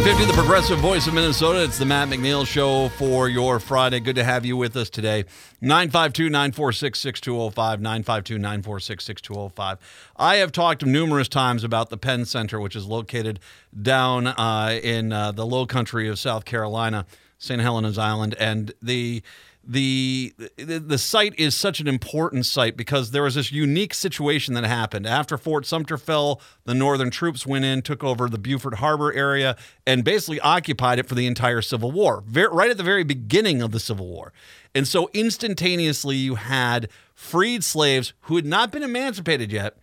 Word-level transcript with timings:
950, 0.00 0.32
the 0.32 0.42
progressive 0.42 0.78
voice 0.78 1.06
of 1.06 1.12
Minnesota. 1.12 1.62
It's 1.62 1.76
the 1.76 1.84
Matt 1.84 2.08
McNeil 2.08 2.46
Show 2.46 2.88
for 2.88 3.28
your 3.28 3.60
Friday. 3.60 4.00
Good 4.00 4.16
to 4.16 4.24
have 4.24 4.46
you 4.46 4.56
with 4.56 4.74
us 4.74 4.88
today. 4.88 5.26
952 5.60 6.30
946 6.30 6.98
6205. 6.98 7.82
952 7.82 8.38
946 8.38 9.04
6205. 9.04 9.78
I 10.16 10.36
have 10.36 10.52
talked 10.52 10.86
numerous 10.86 11.28
times 11.28 11.64
about 11.64 11.90
the 11.90 11.98
Penn 11.98 12.24
Center, 12.24 12.58
which 12.58 12.74
is 12.74 12.86
located 12.86 13.40
down 13.78 14.28
uh, 14.28 14.80
in 14.82 15.12
uh, 15.12 15.32
the 15.32 15.44
low 15.44 15.66
country 15.66 16.08
of 16.08 16.18
South 16.18 16.46
Carolina, 16.46 17.04
St. 17.36 17.60
Helena's 17.60 17.98
Island. 17.98 18.34
And 18.40 18.72
the 18.80 19.22
the, 19.70 20.34
the 20.56 20.98
site 20.98 21.32
is 21.38 21.54
such 21.54 21.78
an 21.78 21.86
important 21.86 22.44
site 22.44 22.76
because 22.76 23.12
there 23.12 23.22
was 23.22 23.36
this 23.36 23.52
unique 23.52 23.94
situation 23.94 24.54
that 24.54 24.64
happened 24.64 25.06
after 25.06 25.38
Fort 25.38 25.64
Sumter 25.64 25.96
fell. 25.96 26.40
The 26.64 26.74
Northern 26.74 27.10
troops 27.10 27.46
went 27.46 27.64
in, 27.64 27.82
took 27.82 28.02
over 28.02 28.28
the 28.28 28.36
Beaufort 28.36 28.74
Harbor 28.74 29.12
area, 29.12 29.56
and 29.86 30.02
basically 30.02 30.40
occupied 30.40 30.98
it 30.98 31.06
for 31.06 31.14
the 31.14 31.28
entire 31.28 31.62
Civil 31.62 31.92
War. 31.92 32.24
Right 32.32 32.70
at 32.70 32.78
the 32.78 32.82
very 32.82 33.04
beginning 33.04 33.62
of 33.62 33.70
the 33.70 33.78
Civil 33.78 34.08
War, 34.08 34.32
and 34.74 34.88
so 34.88 35.08
instantaneously 35.14 36.16
you 36.16 36.34
had 36.34 36.88
freed 37.14 37.62
slaves 37.62 38.12
who 38.22 38.34
had 38.34 38.46
not 38.46 38.72
been 38.72 38.82
emancipated 38.82 39.52
yet 39.52 39.76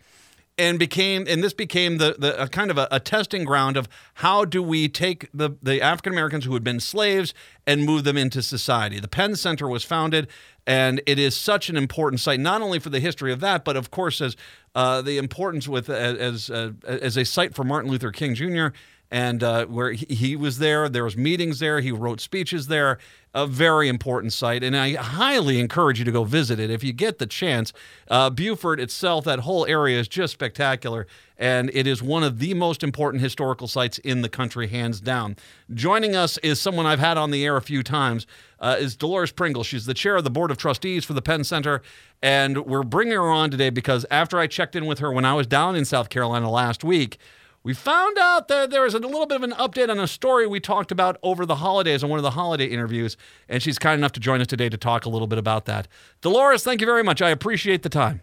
and 0.57 0.79
became 0.79 1.25
and 1.27 1.43
this 1.43 1.53
became 1.53 1.97
the 1.97 2.15
the 2.17 2.41
a 2.41 2.47
kind 2.47 2.71
of 2.71 2.77
a, 2.77 2.87
a, 2.89 2.99
testing 2.99 3.43
ground 3.43 3.77
of 3.77 3.87
how 4.15 4.43
do 4.43 4.63
we 4.63 4.89
take 4.89 5.29
the 5.33 5.51
the 5.61 5.81
African 5.81 6.13
Americans 6.13 6.45
who 6.45 6.53
had 6.53 6.63
been 6.63 6.79
slaves 6.79 7.33
and 7.65 7.83
move 7.83 8.03
them 8.03 8.17
into 8.17 8.41
society. 8.41 8.99
The 8.99 9.07
Penn 9.07 9.35
Center 9.35 9.67
was 9.67 9.83
founded, 9.83 10.27
and 10.65 11.01
it 11.05 11.19
is 11.19 11.35
such 11.35 11.69
an 11.69 11.77
important 11.77 12.19
site 12.19 12.39
not 12.39 12.61
only 12.61 12.79
for 12.79 12.89
the 12.89 12.99
history 12.99 13.31
of 13.31 13.39
that, 13.41 13.63
but 13.63 13.77
of 13.77 13.91
course 13.91 14.19
as 14.21 14.35
uh, 14.73 15.01
the 15.01 15.17
importance 15.17 15.67
with 15.67 15.89
as 15.89 16.49
uh, 16.49 16.71
as 16.85 17.17
a 17.17 17.25
site 17.25 17.53
for 17.53 17.63
Martin 17.63 17.91
Luther 17.91 18.11
King 18.11 18.33
Jr 18.33 18.67
and 19.11 19.41
uh, 19.43 19.65
where 19.65 19.91
he 19.91 20.35
was 20.35 20.59
there. 20.59 20.89
There 20.89 21.03
was 21.03 21.15
meetings 21.15 21.59
there. 21.59 21.79
He 21.79 21.91
wrote 21.91 22.19
speeches 22.19 22.67
there. 22.67 22.97
A 23.33 23.45
very 23.45 23.87
important 23.87 24.33
site, 24.33 24.63
and 24.63 24.75
I 24.75 24.95
highly 24.95 25.59
encourage 25.59 25.99
you 25.99 26.05
to 26.05 26.11
go 26.11 26.23
visit 26.23 26.59
it 26.59 26.71
if 26.71 26.83
you 26.83 26.91
get 26.91 27.19
the 27.19 27.27
chance. 27.27 27.71
Uh, 28.09 28.31
Beaufort 28.31 28.79
itself, 28.79 29.25
that 29.25 29.39
whole 29.39 29.63
area 29.67 29.99
is 29.99 30.07
just 30.07 30.33
spectacular, 30.33 31.05
and 31.37 31.69
it 31.71 31.85
is 31.85 32.01
one 32.01 32.23
of 32.23 32.39
the 32.39 32.55
most 32.55 32.81
important 32.81 33.21
historical 33.21 33.67
sites 33.67 33.99
in 33.99 34.21
the 34.21 34.29
country, 34.29 34.67
hands 34.69 34.99
down. 34.99 35.35
Joining 35.71 36.15
us 36.15 36.39
is 36.39 36.59
someone 36.59 36.87
I've 36.87 36.99
had 36.99 37.17
on 37.17 37.29
the 37.29 37.45
air 37.45 37.57
a 37.57 37.61
few 37.61 37.83
times. 37.83 38.25
Uh, 38.59 38.77
is 38.79 38.97
Deloris 38.97 39.35
Pringle. 39.35 39.63
She's 39.63 39.85
the 39.85 39.93
chair 39.93 40.15
of 40.15 40.23
the 40.23 40.31
board 40.31 40.49
of 40.49 40.57
trustees 40.57 41.05
for 41.05 41.13
the 41.13 41.21
Penn 41.21 41.43
Center, 41.43 41.83
and 42.23 42.65
we're 42.65 42.81
bringing 42.81 43.13
her 43.13 43.29
on 43.29 43.51
today 43.51 43.69
because 43.69 44.03
after 44.09 44.39
I 44.39 44.47
checked 44.47 44.75
in 44.75 44.87
with 44.87 44.97
her 44.97 45.11
when 45.11 45.25
I 45.25 45.35
was 45.35 45.45
down 45.45 45.75
in 45.75 45.85
South 45.85 46.09
Carolina 46.09 46.49
last 46.49 46.83
week 46.83 47.19
we 47.67 47.73
found 47.73 48.17
out 48.17 48.47
that 48.47 48.69
there 48.69 48.83
was 48.83 48.93
a 48.93 48.99
little 48.99 49.25
bit 49.25 49.35
of 49.35 49.43
an 49.43 49.51
update 49.51 49.89
on 49.89 49.99
a 49.99 50.07
story 50.07 50.47
we 50.47 50.57
talked 50.57 50.89
about 50.89 51.17
over 51.21 51.45
the 51.45 51.57
holidays 51.57 52.01
on 52.01 52.09
one 52.09 52.17
of 52.17 52.23
the 52.23 52.31
holiday 52.31 52.63
interviews, 52.63 53.17
and 53.49 53.61
she's 53.61 53.77
kind 53.77 53.99
enough 53.99 54.13
to 54.13 54.21
join 54.21 54.39
us 54.39 54.47
today 54.47 54.69
to 54.69 54.77
talk 54.77 55.03
a 55.03 55.09
little 55.09 55.27
bit 55.27 55.37
about 55.37 55.65
that. 55.65 55.85
Deloris, 56.21 56.63
thank 56.63 56.79
you 56.79 56.87
very 56.87 57.03
much. 57.03 57.21
I 57.21 57.29
appreciate 57.29 57.83
the 57.83 57.89
time. 57.89 58.21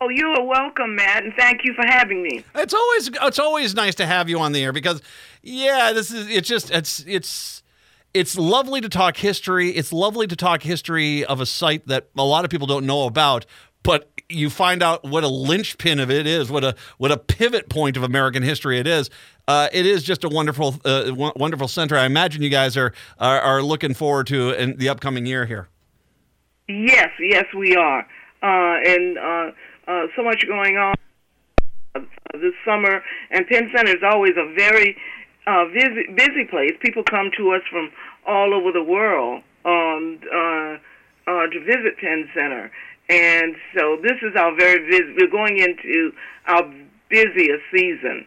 Oh, 0.00 0.10
you 0.10 0.28
are 0.28 0.44
welcome, 0.44 0.94
Matt, 0.94 1.24
and 1.24 1.32
thank 1.36 1.64
you 1.64 1.74
for 1.74 1.84
having 1.84 2.22
me. 2.22 2.44
It's 2.54 2.72
always 2.72 3.10
it's 3.20 3.40
always 3.40 3.74
nice 3.74 3.96
to 3.96 4.06
have 4.06 4.28
you 4.28 4.38
on 4.38 4.52
the 4.52 4.62
air 4.62 4.72
because, 4.72 5.02
yeah, 5.42 5.90
this 5.92 6.12
is 6.12 6.30
it's 6.30 6.48
just 6.48 6.70
it's 6.70 7.04
it's 7.08 7.64
it's 8.14 8.38
lovely 8.38 8.80
to 8.80 8.88
talk 8.88 9.16
history. 9.16 9.70
It's 9.70 9.92
lovely 9.92 10.28
to 10.28 10.36
talk 10.36 10.62
history 10.62 11.24
of 11.24 11.40
a 11.40 11.46
site 11.46 11.88
that 11.88 12.10
a 12.16 12.24
lot 12.24 12.44
of 12.44 12.50
people 12.52 12.68
don't 12.68 12.86
know 12.86 13.06
about, 13.06 13.44
but 13.82 14.09
you 14.30 14.50
find 14.50 14.82
out 14.82 15.04
what 15.04 15.24
a 15.24 15.28
linchpin 15.28 15.98
of 15.98 16.10
it 16.10 16.26
is, 16.26 16.50
what 16.50 16.64
a 16.64 16.74
what 16.98 17.10
a 17.10 17.16
pivot 17.16 17.68
point 17.68 17.96
of 17.96 18.02
American 18.02 18.42
history 18.42 18.78
it 18.78 18.86
is. 18.86 19.10
Uh, 19.48 19.68
it 19.72 19.84
is 19.84 20.04
just 20.04 20.22
a 20.22 20.28
wonderful, 20.28 20.76
uh, 20.84 21.04
w- 21.06 21.32
wonderful 21.34 21.66
center. 21.66 21.96
I 21.96 22.04
imagine 22.04 22.42
you 22.42 22.50
guys 22.50 22.76
are 22.76 22.92
are, 23.18 23.40
are 23.40 23.62
looking 23.62 23.94
forward 23.94 24.26
to 24.28 24.50
in 24.50 24.76
the 24.76 24.88
upcoming 24.88 25.26
year 25.26 25.46
here. 25.46 25.68
Yes, 26.68 27.10
yes, 27.18 27.46
we 27.56 27.74
are, 27.74 28.00
uh, 28.42 28.78
and 28.86 29.18
uh, 29.18 29.50
uh, 29.88 30.06
so 30.14 30.22
much 30.22 30.44
going 30.46 30.76
on 30.76 30.94
uh, 31.96 32.00
this 32.34 32.54
summer. 32.64 33.02
And 33.32 33.46
Penn 33.48 33.70
Center 33.74 33.90
is 33.90 34.02
always 34.04 34.34
a 34.36 34.54
very 34.54 34.96
busy 35.74 36.06
busy 36.14 36.44
place. 36.48 36.72
People 36.80 37.02
come 37.02 37.30
to 37.36 37.52
us 37.52 37.62
from 37.70 37.90
all 38.26 38.54
over 38.54 38.70
the 38.70 38.84
world 38.84 39.42
um, 39.64 40.20
to 40.22 41.60
visit 41.64 41.98
Penn 41.98 42.28
Center 42.34 42.70
and 43.10 43.56
so 43.76 43.98
this 44.02 44.18
is 44.22 44.36
our 44.36 44.54
very 44.56 44.88
busy, 44.88 45.14
we're 45.18 45.30
going 45.30 45.58
into 45.58 46.12
our 46.46 46.62
busiest 47.08 47.62
season. 47.74 48.24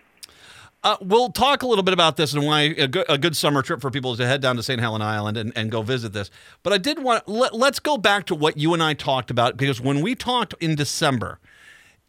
Uh, 0.84 0.98
we'll 1.00 1.32
talk 1.32 1.64
a 1.64 1.68
little 1.68 1.86
bit 1.86 1.94
about 1.94 2.18
this 2.18 2.34
and 2.34 2.46
why 2.46 2.62
a 2.62 2.88
good, 2.90 3.06
a 3.08 3.18
good, 3.18 3.38
summer 3.38 3.62
trip 3.62 3.80
for 3.80 3.90
people 3.90 4.12
is 4.12 4.18
to 4.18 4.28
head 4.28 4.42
down 4.42 4.58
to 4.58 4.64
St. 4.64 4.82
Helena 4.82 5.06
Island 5.06 5.38
and, 5.38 5.54
and 5.56 5.72
go 5.72 5.82
visit 5.82 6.12
this. 6.12 6.30
But 6.64 6.74
I 6.74 6.78
did 6.78 7.02
want 7.02 7.30
let, 7.30 7.56
let's 7.56 7.80
go 7.80 7.98
back 7.98 8.26
to 8.26 8.36
what 8.36 8.58
you 8.58 8.74
and 8.74 8.84
I 8.84 8.94
talked 8.94 9.32
about 9.32 9.56
because 9.56 9.80
when 9.80 10.02
we 10.02 10.16
talked 10.16 10.54
in 10.60 10.76
December, 10.76 11.40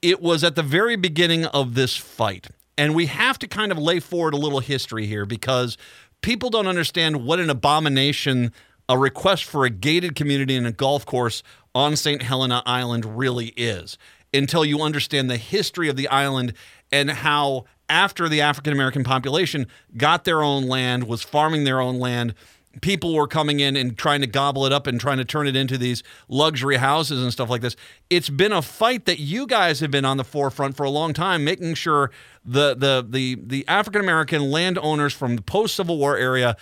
it 0.02 0.20
was 0.20 0.42
at 0.42 0.56
the 0.56 0.62
very 0.64 0.96
beginning 0.96 1.44
of 1.46 1.74
this 1.74 1.96
fight. 1.96 2.48
And 2.76 2.96
we 2.96 3.06
have 3.06 3.38
to 3.38 3.46
kind 3.46 3.70
of 3.70 3.78
lay 3.78 4.00
forward 4.00 4.34
a 4.34 4.36
little 4.36 4.58
history 4.58 5.06
here 5.06 5.24
because 5.24 5.78
people 6.22 6.50
don't 6.50 6.66
understand 6.66 7.24
what 7.24 7.38
an 7.38 7.50
abomination 7.50 8.50
a 8.88 8.98
request 8.98 9.44
for 9.44 9.64
a 9.64 9.70
gated 9.70 10.14
community 10.14 10.56
and 10.56 10.66
a 10.66 10.72
golf 10.72 11.06
course 11.06 11.42
on 11.74 11.96
St. 11.96 12.22
Helena 12.22 12.62
Island 12.64 13.18
really 13.18 13.48
is 13.56 13.98
until 14.32 14.64
you 14.64 14.82
understand 14.82 15.30
the 15.30 15.36
history 15.36 15.88
of 15.88 15.96
the 15.96 16.08
island 16.08 16.54
and 16.92 17.10
how 17.10 17.64
after 17.88 18.28
the 18.28 18.40
African 18.40 18.72
American 18.72 19.04
population 19.04 19.66
got 19.96 20.24
their 20.24 20.42
own 20.42 20.66
land, 20.66 21.04
was 21.04 21.22
farming 21.22 21.64
their 21.64 21.80
own 21.80 21.98
land, 21.98 22.34
people 22.80 23.14
were 23.14 23.28
coming 23.28 23.60
in 23.60 23.76
and 23.76 23.96
trying 23.96 24.20
to 24.20 24.26
gobble 24.26 24.66
it 24.66 24.72
up 24.72 24.86
and 24.86 25.00
trying 25.00 25.18
to 25.18 25.24
turn 25.24 25.46
it 25.46 25.54
into 25.54 25.78
these 25.78 26.02
luxury 26.28 26.76
houses 26.76 27.22
and 27.22 27.32
stuff 27.32 27.48
like 27.50 27.60
this. 27.60 27.76
It's 28.10 28.28
been 28.28 28.52
a 28.52 28.62
fight 28.62 29.04
that 29.04 29.18
you 29.18 29.46
guys 29.46 29.80
have 29.80 29.90
been 29.90 30.04
on 30.04 30.16
the 30.16 30.24
forefront 30.24 30.76
for 30.76 30.84
a 30.84 30.90
long 30.90 31.12
time, 31.12 31.44
making 31.44 31.74
sure 31.74 32.10
the 32.44 32.74
the 32.74 33.06
the 33.08 33.36
the 33.44 33.68
African 33.68 34.00
American 34.00 34.50
landowners 34.50 35.12
from 35.12 35.36
the 35.36 35.42
post 35.42 35.76
Civil 35.76 35.98
War 35.98 36.16
area 36.16 36.56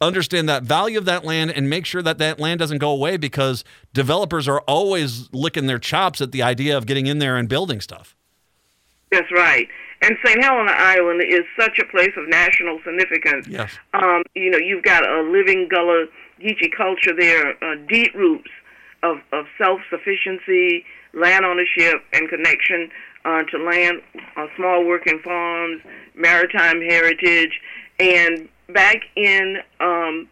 understand 0.00 0.48
that 0.48 0.62
value 0.62 0.98
of 0.98 1.04
that 1.04 1.24
land 1.24 1.50
and 1.50 1.68
make 1.68 1.84
sure 1.84 2.02
that 2.02 2.18
that 2.18 2.38
land 2.40 2.58
doesn't 2.58 2.78
go 2.78 2.90
away 2.90 3.16
because 3.16 3.64
developers 3.92 4.48
are 4.48 4.60
always 4.62 5.28
licking 5.32 5.66
their 5.66 5.78
chops 5.78 6.20
at 6.20 6.32
the 6.32 6.42
idea 6.42 6.76
of 6.76 6.86
getting 6.86 7.06
in 7.06 7.18
there 7.18 7.36
and 7.36 7.48
building 7.48 7.80
stuff. 7.80 8.16
That's 9.10 9.30
right. 9.32 9.68
And 10.02 10.16
St. 10.24 10.42
Helena 10.42 10.72
Island 10.72 11.22
is 11.22 11.42
such 11.58 11.78
a 11.78 11.84
place 11.86 12.12
of 12.16 12.28
national 12.28 12.80
significance. 12.84 13.46
Yes. 13.48 13.72
Um, 13.94 14.22
you 14.34 14.50
know, 14.50 14.58
you've 14.58 14.82
got 14.82 15.08
a 15.08 15.22
living 15.22 15.68
Gullah 15.68 16.06
Geechee 16.40 16.70
culture 16.76 17.14
there, 17.16 17.52
uh, 17.64 17.76
deep 17.88 18.14
roots 18.14 18.50
of, 19.02 19.18
of 19.32 19.46
self-sufficiency, 19.58 20.84
land 21.14 21.44
ownership, 21.44 22.02
and 22.12 22.28
connection 22.28 22.90
uh, 23.24 23.42
to 23.44 23.58
land, 23.58 24.02
uh, 24.36 24.46
small 24.56 24.84
working 24.84 25.18
farms, 25.24 25.80
maritime 26.14 26.80
heritage, 26.82 27.60
and 27.98 28.48
back 28.68 29.02
in 29.16 29.58
um, 29.80 30.28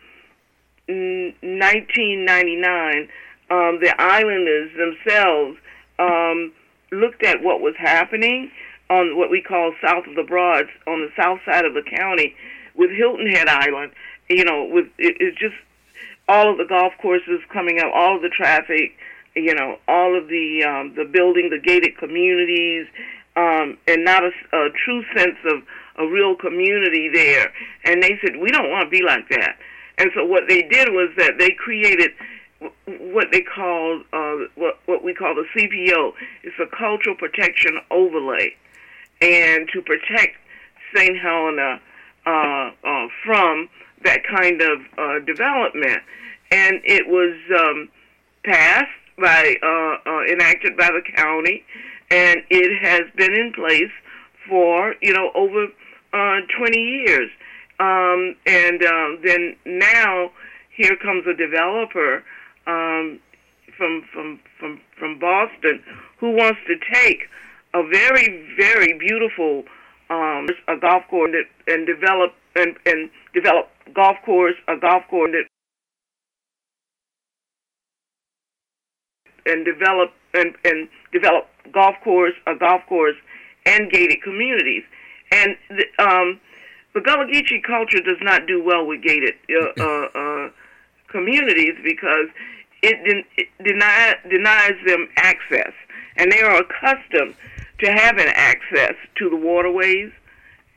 1999, 0.86 3.08
um, 3.50 3.80
the 3.80 3.94
islanders 3.98 4.70
themselves 4.76 5.58
um, 5.98 6.52
looked 6.92 7.22
at 7.22 7.42
what 7.42 7.60
was 7.60 7.74
happening 7.78 8.50
on 8.90 9.16
what 9.16 9.30
we 9.30 9.40
call 9.40 9.74
south 9.82 10.06
of 10.06 10.14
the 10.14 10.22
Broads, 10.22 10.68
on 10.86 11.00
the 11.00 11.10
south 11.16 11.40
side 11.46 11.64
of 11.64 11.74
the 11.74 11.82
county, 11.82 12.34
with 12.74 12.90
Hilton 12.90 13.26
Head 13.26 13.48
Island. 13.48 13.92
You 14.28 14.44
know, 14.44 14.64
with 14.64 14.86
it, 14.98 15.16
it's 15.20 15.38
just 15.38 15.54
all 16.28 16.50
of 16.50 16.58
the 16.58 16.64
golf 16.64 16.92
courses 17.00 17.40
coming 17.52 17.80
up, 17.80 17.92
all 17.94 18.16
of 18.16 18.22
the 18.22 18.28
traffic, 18.28 18.96
you 19.34 19.54
know, 19.54 19.78
all 19.88 20.16
of 20.16 20.28
the 20.28 20.64
um, 20.64 20.94
the 20.94 21.04
building, 21.04 21.50
the 21.50 21.58
gated 21.58 21.96
communities, 21.98 22.86
um, 23.36 23.76
and 23.86 24.04
not 24.04 24.24
a, 24.24 24.30
a 24.52 24.70
true 24.84 25.04
sense 25.16 25.36
of 25.44 25.62
a 25.98 26.06
real 26.06 26.34
community 26.34 27.08
there. 27.12 27.52
And 27.84 28.02
they 28.02 28.18
said, 28.22 28.36
we 28.36 28.50
don't 28.50 28.70
want 28.70 28.86
to 28.86 28.90
be 28.90 29.02
like 29.02 29.28
that. 29.30 29.56
And 29.98 30.10
so 30.14 30.24
what 30.24 30.44
they 30.48 30.62
did 30.62 30.88
was 30.90 31.10
that 31.16 31.38
they 31.38 31.50
created 31.50 32.10
what 32.86 33.28
they 33.30 33.42
call 33.42 34.02
uh, 34.12 34.36
what 34.54 34.78
what 34.86 35.04
we 35.04 35.14
call 35.14 35.34
the 35.34 35.44
CPO. 35.54 36.12
It's 36.42 36.56
a 36.58 36.76
cultural 36.76 37.14
protection 37.16 37.78
overlay, 37.90 38.54
and 39.20 39.68
to 39.72 39.82
protect 39.82 40.36
St. 40.94 41.18
Helena 41.18 41.80
uh, 42.26 42.70
uh, 42.84 43.08
from 43.24 43.68
that 44.04 44.20
kind 44.24 44.60
of 44.60 44.80
uh, 44.98 45.18
development. 45.20 46.02
And 46.50 46.80
it 46.84 47.06
was 47.06 47.34
um, 47.58 47.88
passed 48.44 48.90
by 49.18 49.56
uh, 49.62 50.10
uh, 50.10 50.24
enacted 50.24 50.76
by 50.76 50.90
the 50.90 51.02
county, 51.16 51.64
and 52.10 52.42
it 52.50 52.82
has 52.82 53.02
been 53.16 53.34
in 53.34 53.52
place 53.52 53.92
for 54.48 54.94
you 55.00 55.12
know 55.12 55.30
over 55.34 55.68
uh, 56.14 56.40
20 56.56 56.78
years. 56.78 57.30
Um, 57.80 58.36
and 58.46 58.82
um, 58.84 59.18
then 59.24 59.56
now 59.66 60.30
here 60.76 60.96
comes 60.96 61.26
a 61.26 61.34
developer 61.34 62.22
um, 62.66 63.18
from 63.76 64.04
from 64.12 64.40
from 64.58 64.80
from 64.96 65.18
Boston 65.18 65.82
who 66.18 66.30
wants 66.30 66.60
to 66.68 66.76
take 66.92 67.24
a 67.74 67.82
very 67.82 68.46
very 68.56 68.96
beautiful 68.96 69.64
um, 70.08 70.46
a 70.68 70.76
golf 70.80 71.02
course 71.10 71.32
and, 71.34 71.74
and 71.74 71.86
develop 71.86 72.32
and 72.54 72.76
and 72.86 73.10
develop 73.32 73.68
golf 73.92 74.16
course 74.24 74.54
a 74.68 74.76
golf 74.76 75.02
course 75.10 75.32
that 75.32 75.46
and 79.46 79.64
develop 79.64 80.12
and, 80.32 80.54
and 80.64 80.88
develop 81.12 81.48
golf 81.72 81.96
course 82.04 82.34
a 82.46 82.54
golf 82.54 82.82
course 82.88 83.16
and 83.66 83.90
gated 83.90 84.22
communities 84.22 84.84
and 85.34 85.56
the, 85.68 86.04
um, 86.04 86.40
the 86.94 87.00
Gullah 87.00 87.26
Geechee 87.26 87.62
culture 87.62 88.00
does 88.00 88.18
not 88.22 88.46
do 88.46 88.62
well 88.62 88.86
with 88.86 89.02
gated 89.02 89.34
uh, 89.50 89.82
uh, 89.82 90.08
uh, 90.14 90.50
communities 91.08 91.74
because 91.82 92.28
it, 92.82 93.04
den- 93.04 93.24
it 93.36 93.48
deny- 93.62 94.16
denies 94.30 94.76
them 94.86 95.08
access, 95.16 95.72
and 96.16 96.30
they 96.30 96.40
are 96.40 96.56
accustomed 96.56 97.34
to 97.80 97.92
having 97.92 98.26
access 98.28 98.94
to 99.16 99.28
the 99.28 99.36
waterways 99.36 100.12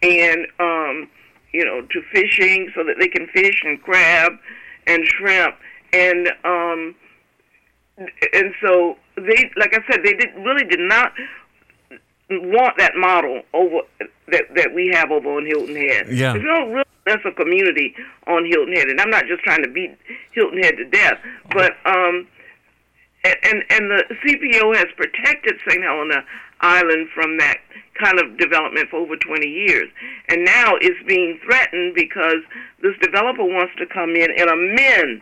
and 0.01 0.47
um, 0.59 1.09
you 1.53 1.63
know 1.63 1.81
to 1.81 2.01
fishing 2.11 2.71
so 2.75 2.83
that 2.83 2.95
they 2.99 3.07
can 3.07 3.27
fish 3.27 3.61
and 3.63 3.81
crab 3.81 4.33
and 4.87 5.05
shrimp. 5.05 5.55
And 5.93 6.27
um, 6.43 6.95
and 8.33 8.53
so 8.61 8.97
they 9.15 9.51
like 9.55 9.73
I 9.73 9.79
said 9.89 10.01
they 10.03 10.13
did 10.13 10.29
really 10.37 10.65
did 10.65 10.79
not 10.79 11.13
want 12.29 12.77
that 12.77 12.95
model 12.95 13.41
over 13.53 13.81
that 14.27 14.43
that 14.55 14.73
we 14.73 14.89
have 14.93 15.11
over 15.11 15.37
on 15.37 15.45
Hilton 15.45 15.75
Head. 15.75 16.07
Yeah. 16.09 16.33
There's 16.33 16.45
no 16.45 16.67
real 16.73 16.83
sense 17.07 17.21
of 17.25 17.35
community 17.35 17.95
on 18.27 18.45
Hilton 18.45 18.73
Head, 18.73 18.89
and 18.89 18.99
I'm 18.99 19.09
not 19.09 19.25
just 19.27 19.43
trying 19.43 19.63
to 19.63 19.69
beat 19.69 19.97
Hilton 20.33 20.61
Head 20.61 20.77
to 20.77 20.85
death, 20.85 21.19
but 21.51 21.73
um, 21.85 22.27
and 23.23 23.37
and, 23.43 23.63
and 23.69 23.91
the 23.91 24.03
CPO 24.25 24.75
has 24.75 24.87
protected 24.95 25.55
St. 25.67 25.83
Helena 25.83 26.23
Island 26.61 27.09
from 27.13 27.37
that 27.37 27.57
kind 28.01 28.19
of 28.19 28.37
development 28.37 28.89
for 28.89 28.97
over 28.97 29.15
20 29.15 29.47
years, 29.47 29.89
and 30.29 30.43
now 30.43 30.75
it's 30.81 31.01
being 31.07 31.39
threatened 31.43 31.95
because 31.95 32.43
this 32.81 32.93
developer 33.01 33.43
wants 33.43 33.73
to 33.77 33.85
come 33.87 34.15
in 34.15 34.29
and 34.37 34.49
amend 34.49 35.21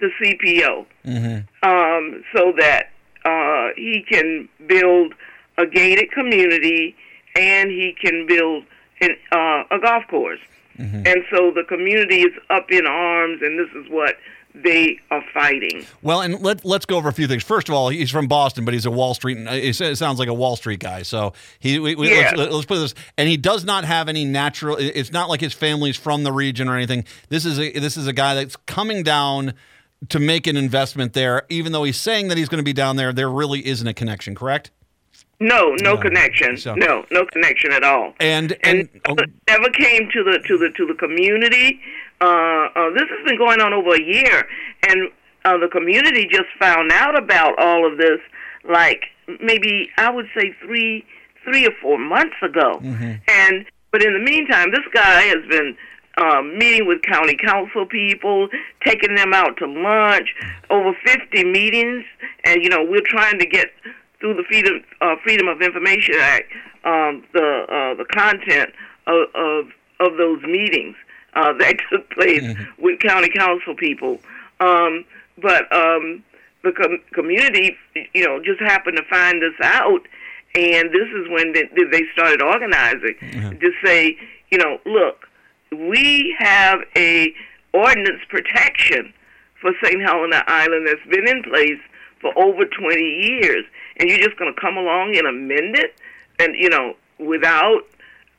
the 0.00 0.10
CPO 0.20 0.86
Mm-hmm. 1.06 1.68
um, 1.68 2.22
so 2.36 2.52
that 2.58 2.90
uh, 3.24 3.68
he 3.76 4.04
can 4.10 4.48
build 4.66 5.14
a 5.60 5.66
gated 5.66 6.10
community 6.12 6.96
and 7.36 7.70
he 7.70 7.94
can 8.00 8.26
build 8.26 8.64
an, 9.00 9.16
uh, 9.32 9.64
a 9.70 9.78
golf 9.80 10.06
course. 10.08 10.40
Mm-hmm. 10.78 11.06
And 11.06 11.24
so 11.30 11.50
the 11.50 11.64
community 11.68 12.22
is 12.22 12.32
up 12.48 12.70
in 12.70 12.86
arms, 12.86 13.42
and 13.42 13.58
this 13.58 13.68
is 13.74 13.90
what 13.90 14.16
they 14.54 14.98
are 15.10 15.22
fighting. 15.32 15.84
Well, 16.02 16.22
and 16.22 16.40
let, 16.40 16.64
let's 16.64 16.86
go 16.86 16.96
over 16.96 17.08
a 17.08 17.12
few 17.12 17.28
things. 17.28 17.44
First 17.44 17.68
of 17.68 17.74
all, 17.74 17.88
he's 17.88 18.10
from 18.10 18.26
Boston, 18.26 18.64
but 18.64 18.74
he's 18.74 18.86
a 18.86 18.90
Wall 18.90 19.14
Street. 19.14 19.38
It 19.38 19.96
sounds 19.98 20.18
like 20.18 20.28
a 20.28 20.34
Wall 20.34 20.56
Street 20.56 20.80
guy. 20.80 21.02
So 21.02 21.34
he, 21.60 21.78
we, 21.78 21.94
we, 21.94 22.10
Yeah. 22.10 22.32
let's, 22.36 22.52
let's 22.52 22.66
put 22.66 22.80
this. 22.80 22.94
And 23.16 23.28
he 23.28 23.36
does 23.36 23.64
not 23.64 23.84
have 23.84 24.08
any 24.08 24.24
natural. 24.24 24.76
It's 24.78 25.12
not 25.12 25.28
like 25.28 25.40
his 25.40 25.52
family's 25.52 25.96
from 25.96 26.24
the 26.24 26.32
region 26.32 26.68
or 26.68 26.76
anything. 26.76 27.04
This 27.28 27.44
is 27.44 27.60
a 27.60 27.70
this 27.78 27.96
is 27.96 28.06
a 28.06 28.12
guy 28.12 28.34
that's 28.34 28.56
coming 28.56 29.02
down 29.02 29.54
to 30.08 30.18
make 30.18 30.46
an 30.46 30.56
investment 30.56 31.12
there. 31.12 31.42
Even 31.48 31.70
though 31.72 31.84
he's 31.84 32.00
saying 32.00 32.28
that 32.28 32.38
he's 32.38 32.48
going 32.48 32.58
to 32.58 32.64
be 32.64 32.72
down 32.72 32.96
there, 32.96 33.12
there 33.12 33.30
really 33.30 33.64
isn't 33.66 33.86
a 33.86 33.94
connection. 33.94 34.34
Correct? 34.34 34.70
No, 35.40 35.74
no, 35.82 35.94
No. 35.94 35.96
connection. 35.96 36.56
So- 36.58 36.74
No, 36.74 37.04
no 37.10 37.24
connection 37.26 37.72
at 37.72 37.82
all. 37.82 38.14
And 38.20 38.52
and, 38.62 38.80
and 38.80 38.88
oh, 39.08 39.14
it 39.18 39.30
never 39.48 39.70
came 39.70 40.08
to 40.12 40.22
the 40.22 40.38
to 40.46 40.58
the 40.58 40.68
to 40.76 40.86
the 40.86 40.94
community. 40.94 41.80
Uh, 42.20 42.68
uh, 42.76 42.90
this 42.90 43.08
has 43.08 43.24
been 43.26 43.38
going 43.38 43.60
on 43.60 43.72
over 43.72 43.94
a 43.94 44.02
year, 44.02 44.46
and 44.88 45.08
uh, 45.46 45.56
the 45.56 45.68
community 45.68 46.26
just 46.30 46.48
found 46.58 46.92
out 46.92 47.16
about 47.16 47.58
all 47.58 47.90
of 47.90 47.96
this, 47.96 48.18
like 48.68 49.04
maybe 49.40 49.88
I 49.96 50.10
would 50.10 50.26
say 50.36 50.54
three 50.62 51.04
three 51.44 51.66
or 51.66 51.72
four 51.80 51.98
months 51.98 52.36
ago. 52.42 52.78
And 53.26 53.64
but 53.92 54.02
in 54.04 54.12
the 54.12 54.18
meantime, 54.20 54.70
this 54.70 54.84
guy 54.92 55.22
has 55.22 55.44
been. 55.48 55.76
Um, 56.20 56.58
meeting 56.58 56.86
with 56.86 57.00
county 57.02 57.34
council 57.36 57.86
people, 57.86 58.48
taking 58.84 59.14
them 59.14 59.32
out 59.32 59.56
to 59.58 59.66
lunch, 59.66 60.34
over 60.68 60.92
50 61.06 61.44
meetings, 61.44 62.04
and 62.44 62.62
you 62.62 62.68
know 62.68 62.84
we're 62.84 63.00
trying 63.06 63.38
to 63.38 63.46
get 63.46 63.68
through 64.20 64.34
the 64.34 64.44
Freedom 64.44 64.82
uh, 65.00 65.16
Freedom 65.22 65.48
of 65.48 65.62
Information 65.62 66.14
Act 66.20 66.52
um, 66.84 67.24
the 67.32 67.66
uh, 67.68 67.94
the 67.94 68.04
content 68.12 68.70
of, 69.06 69.28
of 69.34 69.66
of 70.00 70.16
those 70.16 70.42
meetings 70.42 70.96
uh, 71.34 71.52
that 71.58 71.76
took 71.90 72.08
place 72.10 72.42
with 72.78 73.00
county 73.00 73.28
council 73.28 73.74
people. 73.74 74.20
Um, 74.60 75.04
but 75.38 75.72
um, 75.74 76.22
the 76.62 76.72
com- 76.72 77.02
community, 77.12 77.76
you 78.14 78.26
know, 78.26 78.40
just 78.42 78.60
happened 78.60 78.96
to 78.98 79.04
find 79.04 79.40
this 79.40 79.54
out, 79.62 80.02
and 80.54 80.90
this 80.90 81.08
is 81.08 81.28
when 81.30 81.52
they, 81.52 81.64
they 81.90 82.02
started 82.12 82.42
organizing 82.42 83.16
to 83.58 83.72
say, 83.82 84.18
you 84.50 84.58
know, 84.58 84.78
look, 84.84 85.28
we 85.72 86.34
have 86.38 86.80
a 86.96 87.32
ordinance 87.72 88.20
protection 88.28 89.12
for 89.60 89.72
St. 89.82 90.00
Helena 90.02 90.42
Island 90.46 90.86
that's 90.88 91.06
been 91.08 91.28
in 91.28 91.42
place 91.42 91.80
for 92.20 92.36
over 92.38 92.64
20 92.66 93.00
years, 93.00 93.64
and 94.00 94.08
you're 94.08 94.18
just 94.18 94.38
going 94.38 94.52
to 94.52 94.60
come 94.60 94.76
along 94.76 95.16
and 95.16 95.26
amend 95.26 95.76
it, 95.76 95.94
and 96.38 96.56
you 96.56 96.70
know, 96.70 96.94
without 97.18 97.82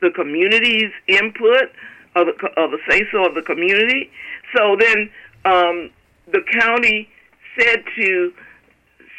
the 0.02 0.10
community's 0.10 0.92
input 1.08 1.70
of 2.16 2.28
the, 2.28 2.48
of 2.58 2.72
the 2.72 2.80
say 2.90 3.04
so 3.12 3.26
of 3.26 3.36
the 3.36 3.42
community. 3.42 4.12
So 4.56 4.76
then 4.78 5.10
um, 5.46 5.92
the 6.32 6.42
county 6.60 7.08
said 7.58 7.84
to 7.96 8.34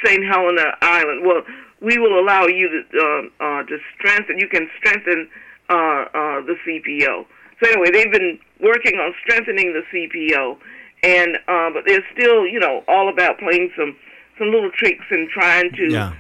St. 0.05 0.25
Helena 0.25 0.75
Island, 0.83 1.25
well, 1.25 1.43
we 1.81 1.99
will 1.99 2.19
allow 2.19 2.47
you 2.47 2.69
to 2.69 2.99
um, 2.99 3.31
uh, 3.41 3.63
to 3.65 3.79
strengthen. 3.95 4.39
You 4.39 4.49
can 4.49 4.69
strengthen 4.79 5.29
uh, 5.69 5.75
uh, 5.75 6.41
the 6.43 6.57
CPO. 6.67 7.25
So 7.63 7.71
anyway, 7.71 7.91
they've 7.93 8.13
been 8.13 8.39
working 8.61 8.99
on 8.99 9.15
strengthening 9.23 9.73
the 9.73 9.83
CPO, 9.93 10.59
and 11.03 11.37
uh, 11.49 11.71
but 11.73 11.85
they're 11.87 12.05
still, 12.13 12.47
you 12.47 12.59
know, 12.59 12.85
all 12.89 13.09
about 13.09 13.39
playing 13.39 13.71
some 13.77 13.97
some 14.39 14.51
little 14.51 14.71
tricks 14.71 15.05
and 15.11 15.29
trying 15.29 15.73
to 15.73 15.91
yeah. 15.91 16.15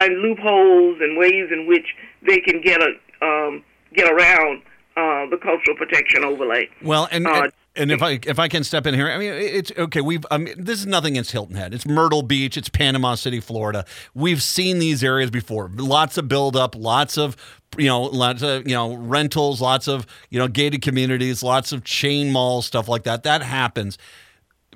Find 0.00 0.18
loopholes 0.18 0.98
and 1.00 1.16
ways 1.16 1.48
in 1.52 1.66
which 1.66 1.86
they 2.26 2.38
can 2.38 2.60
get 2.60 2.80
a 2.82 3.24
um, 3.24 3.62
get 3.94 4.10
around 4.10 4.62
uh, 4.96 5.28
the 5.30 5.38
cultural 5.40 5.76
protection 5.76 6.24
overlay. 6.24 6.68
Well, 6.82 7.08
and, 7.10 7.26
Uh, 7.26 7.42
and 7.44 7.52
and 7.76 7.92
if 7.92 8.02
I 8.02 8.18
if 8.26 8.38
I 8.38 8.48
can 8.48 8.64
step 8.64 8.86
in 8.86 8.94
here, 8.94 9.08
I 9.08 9.16
mean 9.18 9.32
it's 9.32 9.70
okay. 9.78 10.00
We've 10.00 10.26
I 10.30 10.38
mean, 10.38 10.54
this 10.58 10.80
is 10.80 10.86
nothing 10.86 11.14
against 11.14 11.30
Hilton 11.30 11.54
Head. 11.54 11.72
It's 11.72 11.86
Myrtle 11.86 12.22
Beach. 12.22 12.56
It's 12.56 12.68
Panama 12.68 13.14
City, 13.14 13.38
Florida. 13.40 13.84
We've 14.12 14.42
seen 14.42 14.80
these 14.80 15.04
areas 15.04 15.30
before. 15.30 15.70
Lots 15.74 16.18
of 16.18 16.26
buildup. 16.26 16.74
Lots 16.74 17.16
of 17.16 17.36
you 17.78 17.86
know 17.86 18.02
lots 18.02 18.42
of 18.42 18.66
you 18.66 18.74
know 18.74 18.94
rentals. 18.94 19.60
Lots 19.60 19.86
of 19.86 20.06
you 20.30 20.38
know 20.38 20.48
gated 20.48 20.82
communities. 20.82 21.44
Lots 21.44 21.70
of 21.70 21.84
chain 21.84 22.32
malls. 22.32 22.66
Stuff 22.66 22.88
like 22.88 23.04
that. 23.04 23.22
That 23.22 23.42
happens 23.42 23.98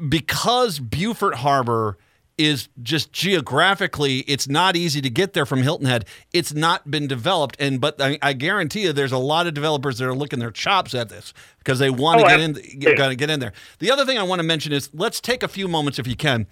because 0.09 0.79
Beaufort 0.79 1.37
Harbor 1.37 1.99
is 2.37 2.69
just 2.83 3.13
geographically 3.13 4.19
it's 4.21 4.49
not 4.49 4.75
easy 4.77 5.01
to 5.01 5.11
get 5.11 5.35
there 5.35 5.47
from 5.47 5.63
Hilton 5.63 5.87
Head. 5.87 6.05
It's 6.33 6.53
not 6.53 6.91
been 6.91 7.07
developed 7.07 7.57
and 7.61 7.81
but 7.81 8.01
I, 8.01 8.19
I 8.23 8.33
guarantee 8.33 8.83
you 8.83 8.93
there's 8.93 9.13
a 9.13 9.19
lot 9.19 9.47
of 9.47 9.55
developers 9.55 9.99
that 9.99 10.07
are 10.09 10.15
looking 10.15 10.41
their 10.41 10.51
chops 10.51 10.95
at 10.95 11.09
this 11.09 11.33
because 11.59 11.79
they 11.79 11.91
want 11.91 12.21
to 12.21 12.27
Oh, 12.27 12.29
get 12.29 12.41
in 12.41 12.97
got 12.97 13.09
to 13.09 13.15
get 13.17 13.31
in 13.31 13.39
there. 13.41 13.53
The 13.79 13.91
other 13.91 14.05
thing 14.05 14.19
I 14.19 14.25
want 14.25 14.41
to 14.41 14.45
mention 14.45 14.73
is 14.73 14.91
let's 14.93 15.21
take 15.21 15.43
a 15.43 15.49
few 15.49 15.69
moments 15.69 15.99
if 15.99 16.07
you 16.07 16.17
can 16.17 16.47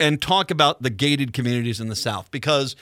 and 0.00 0.20
talk 0.20 0.50
about 0.50 0.82
the 0.82 0.90
gated 0.90 1.32
communities 1.32 1.80
in 1.80 1.88
the 1.88 1.96
south 1.96 2.30
because 2.30 2.74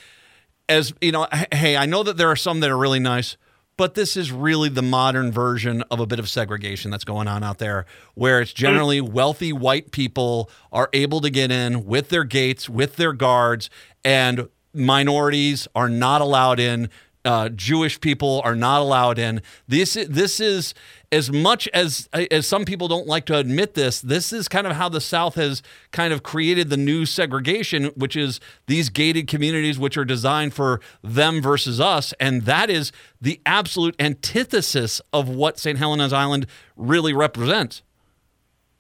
as 0.69 0.95
you 1.01 1.13
know 1.13 1.27
hey, 1.53 1.77
I 1.77 1.85
know 1.87 2.03
that 2.03 2.17
there 2.17 2.31
are 2.31 2.37
some 2.37 2.61
that 2.61 2.71
are 2.71 2.79
really 2.79 3.01
nice 3.01 3.37
but 3.77 3.95
this 3.95 4.17
is 4.17 4.33
really 4.33 4.69
the 4.69 4.83
modern 4.83 5.31
version 5.31 5.83
of 5.91 6.01
a 6.01 6.07
bit 6.07 6.19
of 6.19 6.29
segregation 6.29 6.91
that's 6.91 7.05
going 7.05 7.29
on 7.29 7.43
out 7.43 7.59
there, 7.59 7.85
where 8.15 8.41
it's 8.41 8.53
generally 8.53 9.01
wealthy 9.01 9.53
white 9.53 9.91
people 9.91 10.51
are 10.73 10.89
able 10.93 11.21
to 11.21 11.31
get 11.31 11.51
in 11.51 11.85
with 11.85 12.09
their 12.09 12.25
gates, 12.25 12.69
with 12.69 12.97
their 12.97 13.13
guards, 13.13 13.69
and 14.05 14.49
minorities 14.73 15.69
are 15.75 15.89
not 15.89 16.21
allowed 16.21 16.61
in. 16.61 16.89
Uh, 17.27 17.49
Jewish 17.49 18.01
people 18.01 18.41
are 18.45 18.55
not 18.55 18.81
allowed 18.81 19.19
in. 19.19 19.43
This 19.67 19.97
is, 19.97 20.09
this 20.09 20.39
is 20.39 20.75
as 21.11 21.31
much 21.31 21.69
as 21.75 22.09
as 22.13 22.47
some 22.47 22.65
people 22.65 22.87
don't 22.87 23.07
like 23.07 23.27
to 23.27 23.37
admit 23.37 23.75
this. 23.75 24.01
This 24.01 24.33
is 24.33 24.47
kind 24.49 24.67
of 24.67 24.75
how 24.75 24.89
the 24.89 25.01
South 25.01 25.35
has 25.35 25.61
kind 25.91 26.13
of 26.13 26.23
created 26.23 26.71
the 26.71 26.77
new 26.77 27.05
segregation, 27.05 27.87
which 27.97 28.15
is 28.17 28.39
these 28.67 28.91
gated 28.91 29.27
communities, 29.27 29.79
which 29.79 29.97
are 29.97 30.05
designed 30.05 30.55
for 30.55 30.81
them 31.03 31.43
versus 31.43 31.81
us, 31.81 32.15
and 32.21 32.43
that 32.43 32.71
is 32.71 32.93
the 33.21 33.41
absolute 33.45 33.97
antithesis 33.99 35.01
of 35.13 35.29
what 35.29 35.59
St. 35.59 35.79
Helena's 35.79 36.13
Island 36.13 36.47
really 36.77 37.13
represents. 37.13 37.83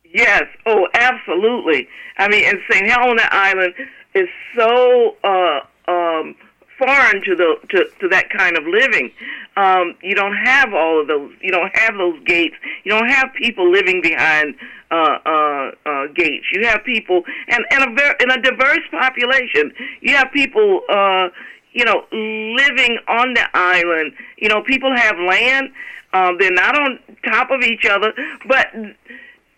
Yes. 0.04 0.44
Oh, 0.64 0.86
absolutely. 0.94 1.88
I 2.16 2.28
mean, 2.28 2.44
and 2.44 2.58
St. 2.70 2.88
Helena 2.88 3.28
Island 3.30 3.74
is 4.14 4.28
so 4.56 5.16
uh, 5.24 5.60
um, 5.88 6.34
foreign 6.78 7.22
to 7.22 7.34
the 7.34 7.56
to, 7.70 7.84
to 8.00 8.08
that 8.08 8.30
kind 8.30 8.56
of 8.56 8.64
living. 8.64 9.10
Um, 9.56 9.94
you 10.02 10.14
don't 10.14 10.36
have 10.36 10.74
all 10.74 11.00
of 11.00 11.08
those. 11.08 11.32
You 11.40 11.50
don't 11.50 11.74
have 11.76 11.96
those 11.96 12.18
gates. 12.24 12.56
You 12.84 12.92
don't 12.92 13.08
have 13.08 13.32
people 13.34 13.70
living 13.70 14.02
behind 14.02 14.54
uh, 14.90 15.18
uh, 15.24 15.70
uh, 15.84 16.06
gates. 16.14 16.46
You 16.52 16.66
have 16.66 16.84
people 16.84 17.22
and 17.48 17.64
and 17.70 17.90
a 17.90 17.94
very 17.94 18.14
and 18.20 18.32
a 18.32 18.40
diverse 18.40 18.86
population. 18.90 19.72
You 20.00 20.14
have 20.16 20.30
people. 20.32 20.82
Uh, 20.88 21.28
you 21.72 21.84
know, 21.84 22.06
living 22.10 22.98
on 23.06 23.34
the 23.34 23.46
island. 23.52 24.14
You 24.38 24.48
know, 24.48 24.62
people 24.62 24.96
have 24.96 25.14
land. 25.18 25.70
Um, 26.14 26.38
they're 26.38 26.50
not 26.50 26.74
on 26.74 26.98
top 27.22 27.50
of 27.50 27.60
each 27.62 27.84
other, 27.84 28.14
but 28.48 28.68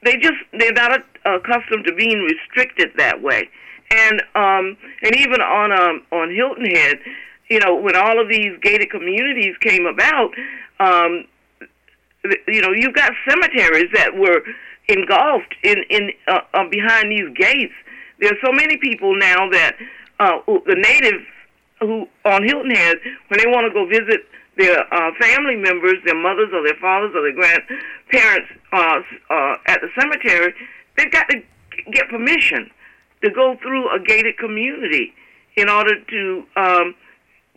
they 0.03 0.17
just 0.17 0.35
they're 0.53 0.73
not 0.73 1.01
accustomed 1.25 1.85
to 1.85 1.95
being 1.95 2.19
restricted 2.19 2.91
that 2.97 3.23
way. 3.23 3.49
And 3.91 4.23
um, 4.35 4.77
and 5.03 5.17
even 5.17 5.41
on 5.41 5.73
um, 5.73 6.03
on 6.13 6.35
Hilton 6.35 6.67
Head, 6.67 6.99
you 7.49 7.59
know, 7.61 7.75
when 7.75 7.97
all 7.97 8.21
of 8.21 8.29
these 8.29 8.59
gated 8.61 8.91
communities 8.91 9.57
came 9.61 9.87
about, 9.87 10.35
um, 10.81 11.25
you 12.47 12.61
know, 12.61 12.73
you've 12.73 12.95
got 12.95 13.13
cemeteries 13.29 13.91
that 13.95 14.17
were 14.17 14.43
engulfed 14.89 15.55
in 15.63 15.83
in 15.91 16.11
uh, 16.27 16.41
uh, 16.55 16.69
behind 16.69 17.11
these 17.11 17.29
gates. 17.37 17.73
There's 18.21 18.37
so 18.45 18.53
many 18.53 18.77
people 18.77 19.17
now 19.17 19.49
that 19.51 19.77
uh, 20.21 20.39
the 20.47 20.75
natives 20.75 21.25
who 21.81 22.09
on 22.25 22.43
Hilton 22.45 22.71
Head, 22.71 22.99
when 23.29 23.39
they 23.39 23.47
want 23.47 23.67
to 23.67 23.73
go 23.73 23.87
visit 23.87 24.27
their 24.57 24.93
uh, 24.93 25.13
family 25.21 25.57
members, 25.57 25.95
their 26.05 26.21
mothers 26.21 26.51
or 26.53 26.63
their 26.65 26.77
fathers 26.81 27.13
or 27.15 27.23
their 27.23 27.33
grandparents 27.33 28.51
uh, 28.73 29.01
uh, 29.31 29.57
at 29.67 29.81
the 29.81 29.89
cemetery, 29.99 30.53
they've 30.97 31.13
got 31.13 31.29
to 31.29 31.41
get 31.93 32.09
permission 32.09 32.69
to 33.25 33.31
go 33.31 33.57
through 33.63 33.89
a 33.95 33.99
gated 34.01 34.39
community 34.39 35.13
in 35.57 35.69
order 35.69 36.01
to 36.05 36.45
um, 36.57 36.95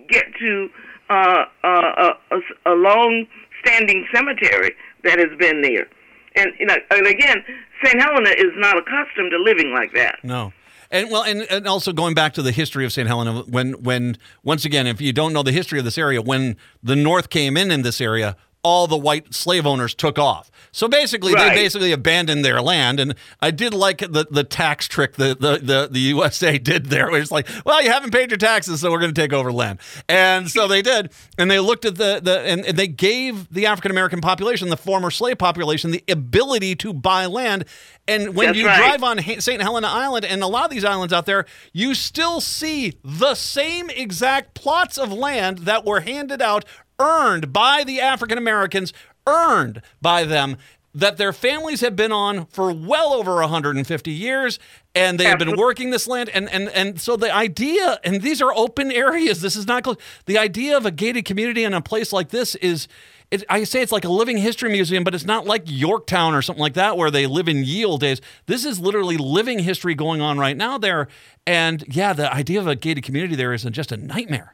get 0.10 0.26
to 0.40 0.70
uh, 1.10 1.46
uh, 1.64 2.14
a, 2.32 2.40
a, 2.66 2.74
long-standing 2.74 4.08
cemetery 4.14 4.74
that 5.04 5.20
has 5.20 5.38
been 5.38 5.62
there. 5.62 5.88
And 6.36 6.52
you 6.58 6.66
know, 6.66 6.78
and 6.90 7.06
again, 7.06 7.44
St. 7.84 8.02
Helena 8.02 8.30
is 8.30 8.52
not 8.56 8.78
accustomed 8.78 9.32
to 9.32 9.38
living 9.38 9.74
like 9.74 9.94
that. 9.94 10.20
No. 10.24 10.54
And 10.90 11.10
well, 11.10 11.24
and, 11.24 11.42
and 11.50 11.68
also 11.68 11.94
going 11.94 12.14
back 12.14 12.34
to 12.34 12.42
the 12.42 12.52
history 12.52 12.86
of 12.86 12.92
St. 12.92 13.08
Helena, 13.08 13.44
when 13.44 13.74
when 13.84 14.18
once 14.44 14.66
again, 14.66 14.88
if 14.88 15.00
you 15.02 15.14
don't 15.14 15.34
know 15.34 15.44
the 15.44 15.52
history 15.52 15.80
of 15.80 15.86
this 15.86 15.98
area, 15.98 16.22
when 16.22 16.58
the 16.82 16.96
North 16.96 17.30
came 17.30 17.58
in 17.58 17.72
in 17.72 17.82
this 17.82 18.02
area, 18.02 18.36
all 18.64 18.88
the 18.88 18.98
white 18.98 19.34
slave 19.34 19.66
owners 19.66 19.96
took 19.96 20.20
off. 20.20 20.52
So 20.72 20.88
basically, 20.88 21.34
right. 21.34 21.50
they 21.50 21.56
basically 21.56 21.92
abandoned 21.92 22.46
their 22.46 22.62
land. 22.62 23.00
And 23.00 23.16
I 23.42 23.52
did 23.52 23.74
like 23.74 24.00
the, 24.00 24.28
the 24.30 24.44
tax 24.44 24.88
trick 24.88 25.16
the, 25.16 25.36
the, 25.36 25.58
the, 25.58 25.90
the 25.92 26.00
USA 26.00 26.58
did 26.58 26.86
there. 26.88 27.10
It 27.10 27.20
was 27.20 27.32
like, 27.32 27.48
well, 27.66 27.82
you 27.84 27.92
haven't 27.92 28.12
paid 28.12 28.32
your 28.32 28.38
taxes, 28.38 28.82
so 28.82 28.92
we're 28.92 29.00
going 29.00 29.14
to 29.14 29.22
take 29.22 29.34
over 29.34 29.52
land. 29.52 29.80
And 30.08 30.50
so 30.50 30.68
they 30.68 30.82
did. 30.82 31.12
And 31.38 31.52
they 31.52 31.60
looked 31.60 31.86
at 31.86 31.96
the, 31.96 32.22
the 32.24 32.40
and, 32.40 32.66
and 32.66 32.78
they 32.78 32.88
gave 32.88 33.50
the 33.50 33.66
African 33.66 33.92
American 33.92 34.22
population, 34.22 34.70
the 34.70 34.78
former 34.78 35.12
slave 35.12 35.38
population, 35.38 35.92
the 35.92 36.04
ability 36.08 36.76
to 36.78 36.94
buy 36.94 37.26
land. 37.26 37.66
And 38.08 38.36
when 38.36 38.48
That's 38.48 38.58
you 38.58 38.66
right. 38.66 38.78
drive 38.78 39.04
on 39.04 39.20
St. 39.42 39.62
Helena 39.62 39.88
Island 39.88 40.26
and 40.26 40.42
a 40.42 40.48
lot 40.48 40.66
of 40.66 40.72
these 40.72 40.86
islands 40.86 41.14
out 41.14 41.26
there, 41.26 41.46
you 41.74 41.94
still 41.94 42.42
see 42.42 42.94
the 43.04 43.36
same 43.36 43.90
exact 43.90 44.54
plots 44.54 44.98
of 44.98 45.12
land 45.12 45.60
that 45.60 45.86
were 45.86 46.02
handed 46.02 46.42
out 46.42 46.66
earned 47.02 47.52
by 47.52 47.84
the 47.84 48.00
African 48.00 48.38
Americans, 48.38 48.94
earned 49.28 49.82
by 50.02 50.24
them 50.24 50.58
that 50.94 51.18
their 51.18 51.32
families 51.32 51.82
have 51.82 51.96
been 51.96 52.12
on 52.12 52.46
for 52.48 52.72
well 52.74 53.14
over 53.14 53.36
150 53.36 54.12
years 54.12 54.60
and 54.94 55.18
they 55.20 55.24
have 55.24 55.40
been 55.40 55.56
working 55.58 55.90
this 55.90 56.06
land 56.06 56.30
and 56.34 56.50
and 56.50 56.68
and 56.70 57.00
so 57.00 57.16
the 57.16 57.34
idea 57.34 57.98
and 58.04 58.22
these 58.22 58.42
are 58.42 58.54
open 58.54 58.92
areas 58.92 59.42
this 59.42 59.56
is 59.56 59.66
not 59.66 59.88
the 60.26 60.38
idea 60.38 60.76
of 60.76 60.86
a 60.86 60.92
gated 60.92 61.24
community 61.24 61.64
in 61.64 61.74
a 61.74 61.82
place 61.82 62.12
like 62.12 62.28
this 62.28 62.56
is 62.56 62.90
it, 63.32 63.46
I 63.50 63.64
say 63.64 63.82
it's 63.82 63.94
like 63.94 64.04
a 64.04 64.10
living 64.10 64.38
history 64.38 64.70
museum, 64.70 65.06
but 65.06 65.16
it's 65.16 65.24
not 65.24 65.46
like 65.46 65.64
Yorktown 65.66 66.36
or 66.36 66.42
something 66.42 66.62
like 66.62 66.74
that 66.74 66.98
where 66.98 67.10
they 67.10 67.28
live 67.28 67.48
in 67.48 67.64
ye 67.64 67.98
days. 67.98 68.20
This 68.46 68.66
is 68.66 68.78
literally 68.78 69.16
living 69.16 69.60
history 69.60 69.96
going 69.96 70.20
on 70.20 70.38
right 70.38 70.58
now 70.58 70.78
there. 70.78 71.08
And 71.48 71.84
yeah, 71.88 72.12
the 72.12 72.32
idea 72.32 72.60
of 72.60 72.68
a 72.68 72.76
gated 72.76 73.06
community 73.06 73.36
there 73.36 73.54
is 73.54 73.64
just 73.64 73.94
a 73.94 73.98
nightmare. 73.98 74.54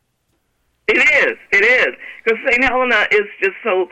It 0.87 0.97
is. 0.97 1.37
It 1.51 1.63
is. 1.65 1.95
Because 2.23 2.39
St. 2.49 2.63
Helena 2.63 3.07
is 3.11 3.27
just 3.41 3.55
so 3.63 3.89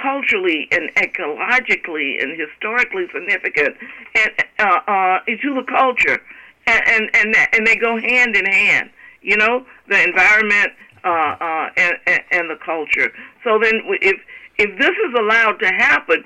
culturally 0.00 0.68
and 0.72 0.90
ecologically 0.96 2.22
and 2.22 2.38
historically 2.38 3.06
significant 3.12 3.76
and 4.16 4.30
uh, 4.58 4.80
uh, 4.86 5.18
the 5.26 5.64
culture, 5.68 6.20
and 6.66 6.82
and 6.86 7.10
and, 7.14 7.36
and 7.52 7.66
they 7.66 7.76
go 7.76 7.98
hand 7.98 8.36
in 8.36 8.44
hand. 8.44 8.90
You 9.22 9.36
know, 9.36 9.64
the 9.88 10.02
environment 10.02 10.72
uh, 11.04 11.36
uh, 11.40 11.70
and, 11.76 11.96
and 12.06 12.20
and 12.32 12.50
the 12.50 12.58
culture. 12.64 13.10
So 13.42 13.58
then, 13.58 13.80
if 14.02 14.20
if 14.58 14.78
this 14.78 14.90
is 14.90 15.14
allowed 15.18 15.58
to 15.60 15.68
happen, 15.68 16.24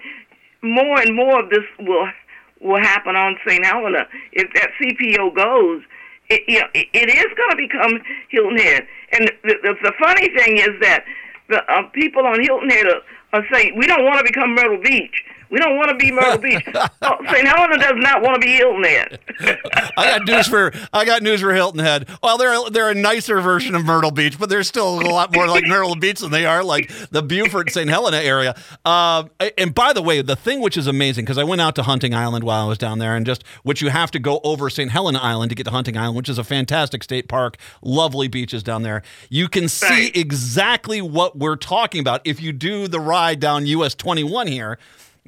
more 0.62 1.00
and 1.00 1.14
more 1.14 1.40
of 1.44 1.50
this 1.50 1.64
will 1.78 2.08
will 2.60 2.80
happen 2.80 3.14
on 3.14 3.36
St. 3.46 3.64
Helena. 3.64 4.06
If 4.32 4.52
that 4.54 4.70
CPO 4.80 5.34
goes, 5.36 5.82
it, 6.28 6.42
you 6.46 6.60
know, 6.60 6.66
it, 6.74 6.88
it 6.92 7.08
is 7.08 7.26
going 7.36 7.50
to 7.50 7.56
become 7.56 8.00
Hilton 8.30 8.58
Head. 8.58 8.86
And 9.12 9.30
the, 9.44 9.54
the, 9.62 9.74
the 9.82 9.92
funny 9.98 10.28
thing 10.36 10.58
is 10.58 10.70
that 10.80 11.04
the 11.48 11.64
uh, 11.72 11.82
people 11.90 12.26
on 12.26 12.40
Hilton 12.42 12.70
Head 12.70 12.86
are, 12.86 13.02
are 13.32 13.46
saying 13.52 13.76
we 13.76 13.86
don't 13.86 14.04
want 14.04 14.18
to 14.18 14.24
become 14.24 14.54
Myrtle 14.54 14.80
Beach. 14.82 15.24
We 15.50 15.58
don't 15.58 15.76
want 15.76 15.90
to 15.90 15.96
be 15.96 16.12
Myrtle 16.12 16.38
Beach. 16.38 16.62
oh, 16.74 17.16
St. 17.32 17.46
Helena 17.48 17.78
does 17.78 17.94
not 17.96 18.22
want 18.22 18.40
to 18.40 18.46
be 18.46 18.52
Hilton 18.52 18.84
Head. 18.84 19.18
I 19.96 20.18
got 20.18 20.26
news 20.26 20.46
for 20.48 20.72
I 20.92 21.04
got 21.04 21.22
news 21.22 21.40
for 21.40 21.54
Hilton 21.54 21.80
Head. 21.80 22.08
Well, 22.22 22.36
they're 22.38 22.70
they're 22.70 22.90
a 22.90 22.94
nicer 22.94 23.40
version 23.40 23.74
of 23.74 23.84
Myrtle 23.84 24.10
Beach, 24.10 24.38
but 24.38 24.48
they're 24.48 24.62
still 24.62 25.00
a 25.00 25.08
lot 25.08 25.34
more 25.34 25.46
like 25.48 25.64
Myrtle 25.66 25.94
Beach 25.96 26.20
than 26.20 26.30
they 26.30 26.44
are 26.46 26.62
like 26.62 26.90
the 27.10 27.22
Beaufort 27.22 27.70
St. 27.70 27.88
Helena 27.88 28.18
area. 28.18 28.54
Uh, 28.84 29.24
and 29.56 29.74
by 29.74 29.92
the 29.92 30.02
way, 30.02 30.22
the 30.22 30.36
thing 30.36 30.60
which 30.60 30.76
is 30.76 30.86
amazing 30.86 31.24
because 31.24 31.38
I 31.38 31.44
went 31.44 31.60
out 31.60 31.74
to 31.76 31.82
Hunting 31.82 32.14
Island 32.14 32.44
while 32.44 32.64
I 32.64 32.68
was 32.68 32.78
down 32.78 32.98
there, 32.98 33.16
and 33.16 33.24
just 33.24 33.44
which 33.62 33.80
you 33.80 33.88
have 33.88 34.10
to 34.12 34.18
go 34.18 34.40
over 34.44 34.68
St. 34.68 34.90
Helena 34.90 35.18
Island 35.18 35.50
to 35.50 35.54
get 35.54 35.64
to 35.64 35.70
Hunting 35.70 35.96
Island, 35.96 36.16
which 36.16 36.28
is 36.28 36.38
a 36.38 36.44
fantastic 36.44 37.02
state 37.02 37.28
park, 37.28 37.56
lovely 37.82 38.28
beaches 38.28 38.62
down 38.62 38.82
there. 38.82 39.02
You 39.30 39.48
can 39.48 39.68
see 39.68 39.88
Right. 39.88 40.16
exactly 40.16 41.00
what 41.00 41.38
we're 41.38 41.56
talking 41.56 42.00
about 42.00 42.20
if 42.24 42.40
you 42.42 42.52
do 42.52 42.86
the 42.88 43.00
ride 43.00 43.40
down 43.40 43.66
US 43.66 43.94
21 43.94 44.46
here 44.48 44.78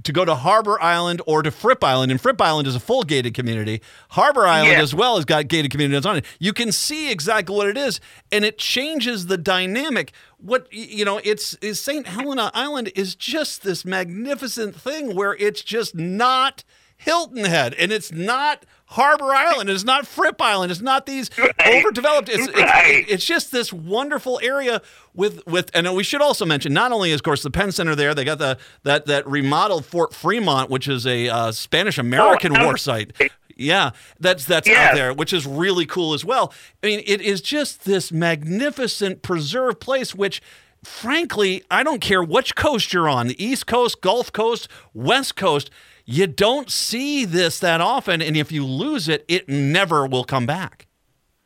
to 0.05 0.13
go 0.13 0.25
to 0.25 0.35
Harbor 0.35 0.81
Island 0.83 1.21
or 1.27 1.43
to 1.43 1.51
Fripp 1.51 1.83
Island, 1.85 2.11
and 2.11 2.21
Fripp 2.21 2.41
Island 2.41 2.67
is 2.69 2.75
a 2.75 2.81
full 2.81 3.03
gated 3.03 3.35
community. 3.35 3.81
Harbor 4.11 4.47
Island 4.47 4.73
Yeah. 4.73 4.83
as 4.83 4.95
well 4.95 5.17
has 5.17 5.25
got 5.25 5.49
gated 5.49 5.71
communities 5.71 6.07
on 6.07 6.17
it. 6.17 6.25
You 6.39 6.53
can 6.53 6.73
see 6.73 7.11
exactly 7.11 7.55
what 7.55 7.67
it 7.69 7.77
is, 7.77 8.01
and 8.33 8.45
it 8.45 8.59
changes 8.59 9.27
the 9.27 9.37
dynamic. 9.39 10.13
What 10.39 10.67
you 10.73 11.05
know, 11.05 11.21
it's 11.25 11.55
is 11.63 11.81
St. 11.81 12.07
Helena 12.07 12.51
Island 12.55 12.91
is 12.95 13.15
just 13.15 13.63
this 13.63 13.85
magnificent 13.85 14.75
thing 14.75 15.15
where 15.15 15.35
it's 15.37 15.63
just 15.63 15.95
not 15.95 16.65
Hilton 16.97 17.45
Head, 17.45 17.75
and 17.75 17.93
it's 17.93 18.13
not 18.13 18.65
Harbor 18.91 19.33
Island, 19.33 19.71
it's 19.71 19.85
not 19.85 20.07
Fripp 20.07 20.43
Island, 20.43 20.73
it's 20.73 20.81
not 20.81 21.07
these 21.07 21.31
overdeveloped. 21.39 22.29
It's, 22.29 22.49
it's 22.49 22.59
Right. 22.59 23.05
it's 23.09 23.25
just 23.25 23.53
this 23.53 23.73
wonderful 23.73 24.41
area 24.43 24.83
with 25.15 25.47
with 25.47 25.71
and 25.75 25.95
we 25.95 26.03
should 26.03 26.21
also 26.21 26.45
mention 26.45 26.73
not 26.73 26.91
only 26.93 27.11
is 27.13 27.17
of 27.17 27.23
course 27.23 27.43
the 27.43 27.51
Penn 27.51 27.71
Center 27.73 27.95
there 27.95 28.15
they 28.15 28.25
got 28.25 28.39
the 28.39 28.59
that 28.83 29.07
that 29.07 29.27
remodeled 29.29 29.87
Fort 29.87 30.13
Fremont 30.13 30.71
which 30.71 30.89
is 30.89 31.07
a 31.07 31.29
uh, 31.29 31.53
Spanish 31.53 31.99
American 31.99 32.57
Oh, 32.57 32.65
war 32.65 32.77
site. 32.77 33.13
Yeah, 33.57 33.91
that's 34.19 34.45
that's 34.47 34.69
out 34.69 34.95
there, 34.95 35.13
which 35.13 35.33
is 35.35 35.47
really 35.47 35.85
cool 35.87 36.15
as 36.15 36.25
well. 36.25 36.53
I 36.83 36.87
mean, 36.87 37.03
it 37.07 37.21
is 37.21 37.43
just 37.43 37.85
this 37.85 38.11
magnificent 38.11 39.21
preserved 39.23 39.81
place, 39.81 40.15
which 40.15 40.41
frankly, 40.83 41.63
I 41.71 41.83
don't 41.83 42.01
care 42.01 42.23
which 42.23 42.57
coast 42.57 42.93
you're 42.93 43.09
on, 43.09 43.27
the 43.29 43.45
East 43.45 43.67
Coast, 43.67 44.01
Gulf 44.01 44.33
Coast, 44.33 44.67
West 44.95 45.37
Coast, 45.37 45.71
you 46.11 46.27
don't 46.27 46.71
see 46.71 47.25
this 47.25 47.59
that 47.61 47.81
often, 47.81 48.21
and 48.21 48.37
if 48.37 48.51
you 48.51 48.65
lose 48.67 49.09
it, 49.09 49.25
it 49.29 49.49
never 49.49 50.07
will 50.07 50.25
come 50.25 50.45
back. 50.47 50.87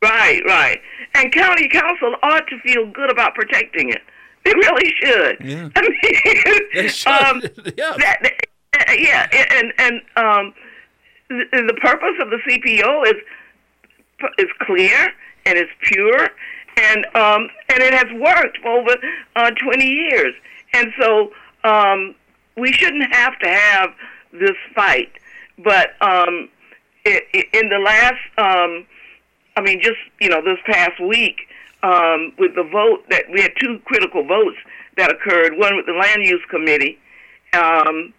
Right, 0.02 0.42
right. 0.46 0.80
And 1.14 1.32
county 1.32 1.68
council 1.68 2.14
ought 2.22 2.46
to 2.48 2.58
feel 2.60 2.86
good 2.90 3.10
about 3.10 3.34
protecting 3.34 3.90
it. 3.90 4.02
They 4.44 4.52
really 4.54 4.92
should. 5.02 5.36
Yeah. 5.40 5.68
I 5.76 5.80
mean, 5.82 6.60
They 6.74 6.88
should. 6.88 7.08
Um, 7.12 7.42
Yeah. 7.76 7.94
that, 7.98 8.18
that- 8.22 8.40
yeah, 8.98 9.28
and 9.32 9.72
and 9.78 10.00
um, 10.16 10.54
the, 11.28 11.44
the 11.68 11.74
purpose 11.80 12.16
of 12.20 12.28
the 12.30 12.38
CPO 12.46 13.06
is 13.06 13.14
is 14.38 14.46
clear 14.62 15.12
and 15.46 15.56
it's 15.56 15.70
pure, 15.82 16.28
and 16.76 17.06
um, 17.14 17.48
and 17.68 17.80
it 17.82 17.94
has 17.94 18.06
worked 18.20 18.58
for 18.62 18.70
over 18.80 18.96
uh, 19.36 19.50
20 19.52 19.86
years, 19.86 20.34
and 20.72 20.92
so 21.00 21.30
um, 21.62 22.16
we 22.56 22.72
shouldn't 22.72 23.14
have 23.14 23.38
to 23.38 23.48
have 23.48 23.90
this 24.34 24.56
fight. 24.74 25.12
But 25.58 25.90
um, 26.00 26.48
i 27.06 27.20
i 27.34 27.44
in 27.52 27.68
the 27.68 27.78
last, 27.78 28.22
um, 28.38 28.86
I 29.56 29.60
mean, 29.62 29.80
just 29.80 29.98
you 30.20 30.28
know, 30.28 30.42
this 30.42 30.58
past 30.66 31.00
week, 31.00 31.36
um, 31.82 32.32
with 32.38 32.54
the 32.54 32.64
vote 32.64 33.04
that 33.10 33.24
we 33.32 33.42
had 33.42 33.52
two 33.60 33.78
critical 33.84 34.26
votes 34.26 34.56
that 34.96 35.12
occurred. 35.12 35.58
One 35.58 35.76
with 35.76 35.86
the 35.86 35.92
land 35.92 36.24
use 36.24 36.42
committee. 36.50 36.98
Um, 37.52 38.12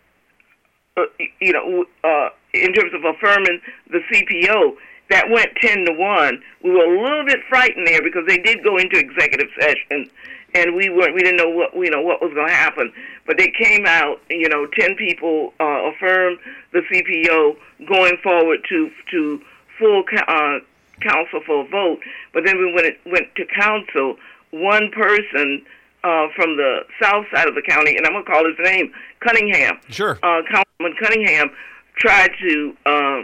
uh, 0.97 1.03
you 1.41 1.51
know, 1.51 1.85
uh, 2.03 2.29
in 2.53 2.71
terms 2.73 2.93
of 2.93 3.03
affirming 3.03 3.59
the 3.91 3.99
CPO, 4.11 4.75
that 5.09 5.29
went 5.29 5.49
ten 5.61 5.85
to 5.85 5.91
one. 5.91 6.41
We 6.63 6.71
were 6.71 6.85
a 6.85 7.01
little 7.01 7.25
bit 7.25 7.39
frightened 7.49 7.85
there 7.85 8.01
because 8.01 8.23
they 8.27 8.37
did 8.37 8.63
go 8.63 8.77
into 8.77 8.97
executive 8.97 9.49
session, 9.59 10.09
and 10.55 10.75
we 10.75 10.89
weren't. 10.89 11.13
We 11.13 11.21
didn't 11.21 11.37
know 11.37 11.49
what 11.49 11.75
you 11.75 11.91
know 11.91 12.01
what 12.01 12.21
was 12.21 12.33
going 12.33 12.47
to 12.47 12.53
happen. 12.53 12.91
But 13.27 13.37
they 13.37 13.51
came 13.51 13.85
out. 13.85 14.21
You 14.29 14.49
know, 14.49 14.65
ten 14.67 14.95
people 14.95 15.53
uh, 15.59 15.91
affirmed 15.91 16.39
the 16.71 16.79
CPO 16.79 17.87
going 17.87 18.17
forward 18.23 18.59
to 18.69 18.89
to 19.11 19.41
full 19.77 20.03
uh, 20.27 20.59
council 21.01 21.41
for 21.45 21.65
a 21.65 21.67
vote. 21.67 21.99
But 22.33 22.45
then 22.45 22.57
we 22.57 22.73
went 22.73 22.95
went 23.05 23.35
to 23.35 23.45
council 23.45 24.15
one 24.51 24.89
person 24.91 25.65
uh, 26.03 26.27
from 26.35 26.55
the 26.55 26.81
south 27.01 27.25
side 27.33 27.47
of 27.47 27.55
the 27.55 27.61
county, 27.61 27.97
and 27.97 28.05
I'm 28.05 28.13
going 28.13 28.25
to 28.25 28.31
call 28.31 28.45
his 28.45 28.57
name 28.63 28.93
Cunningham. 29.19 29.79
Sure. 29.89 30.17
Uh, 30.23 30.41
Councilman 30.49 30.95
Cunningham 31.01 31.49
tried 31.97 32.31
to 32.39 32.77
uh, 32.85 33.21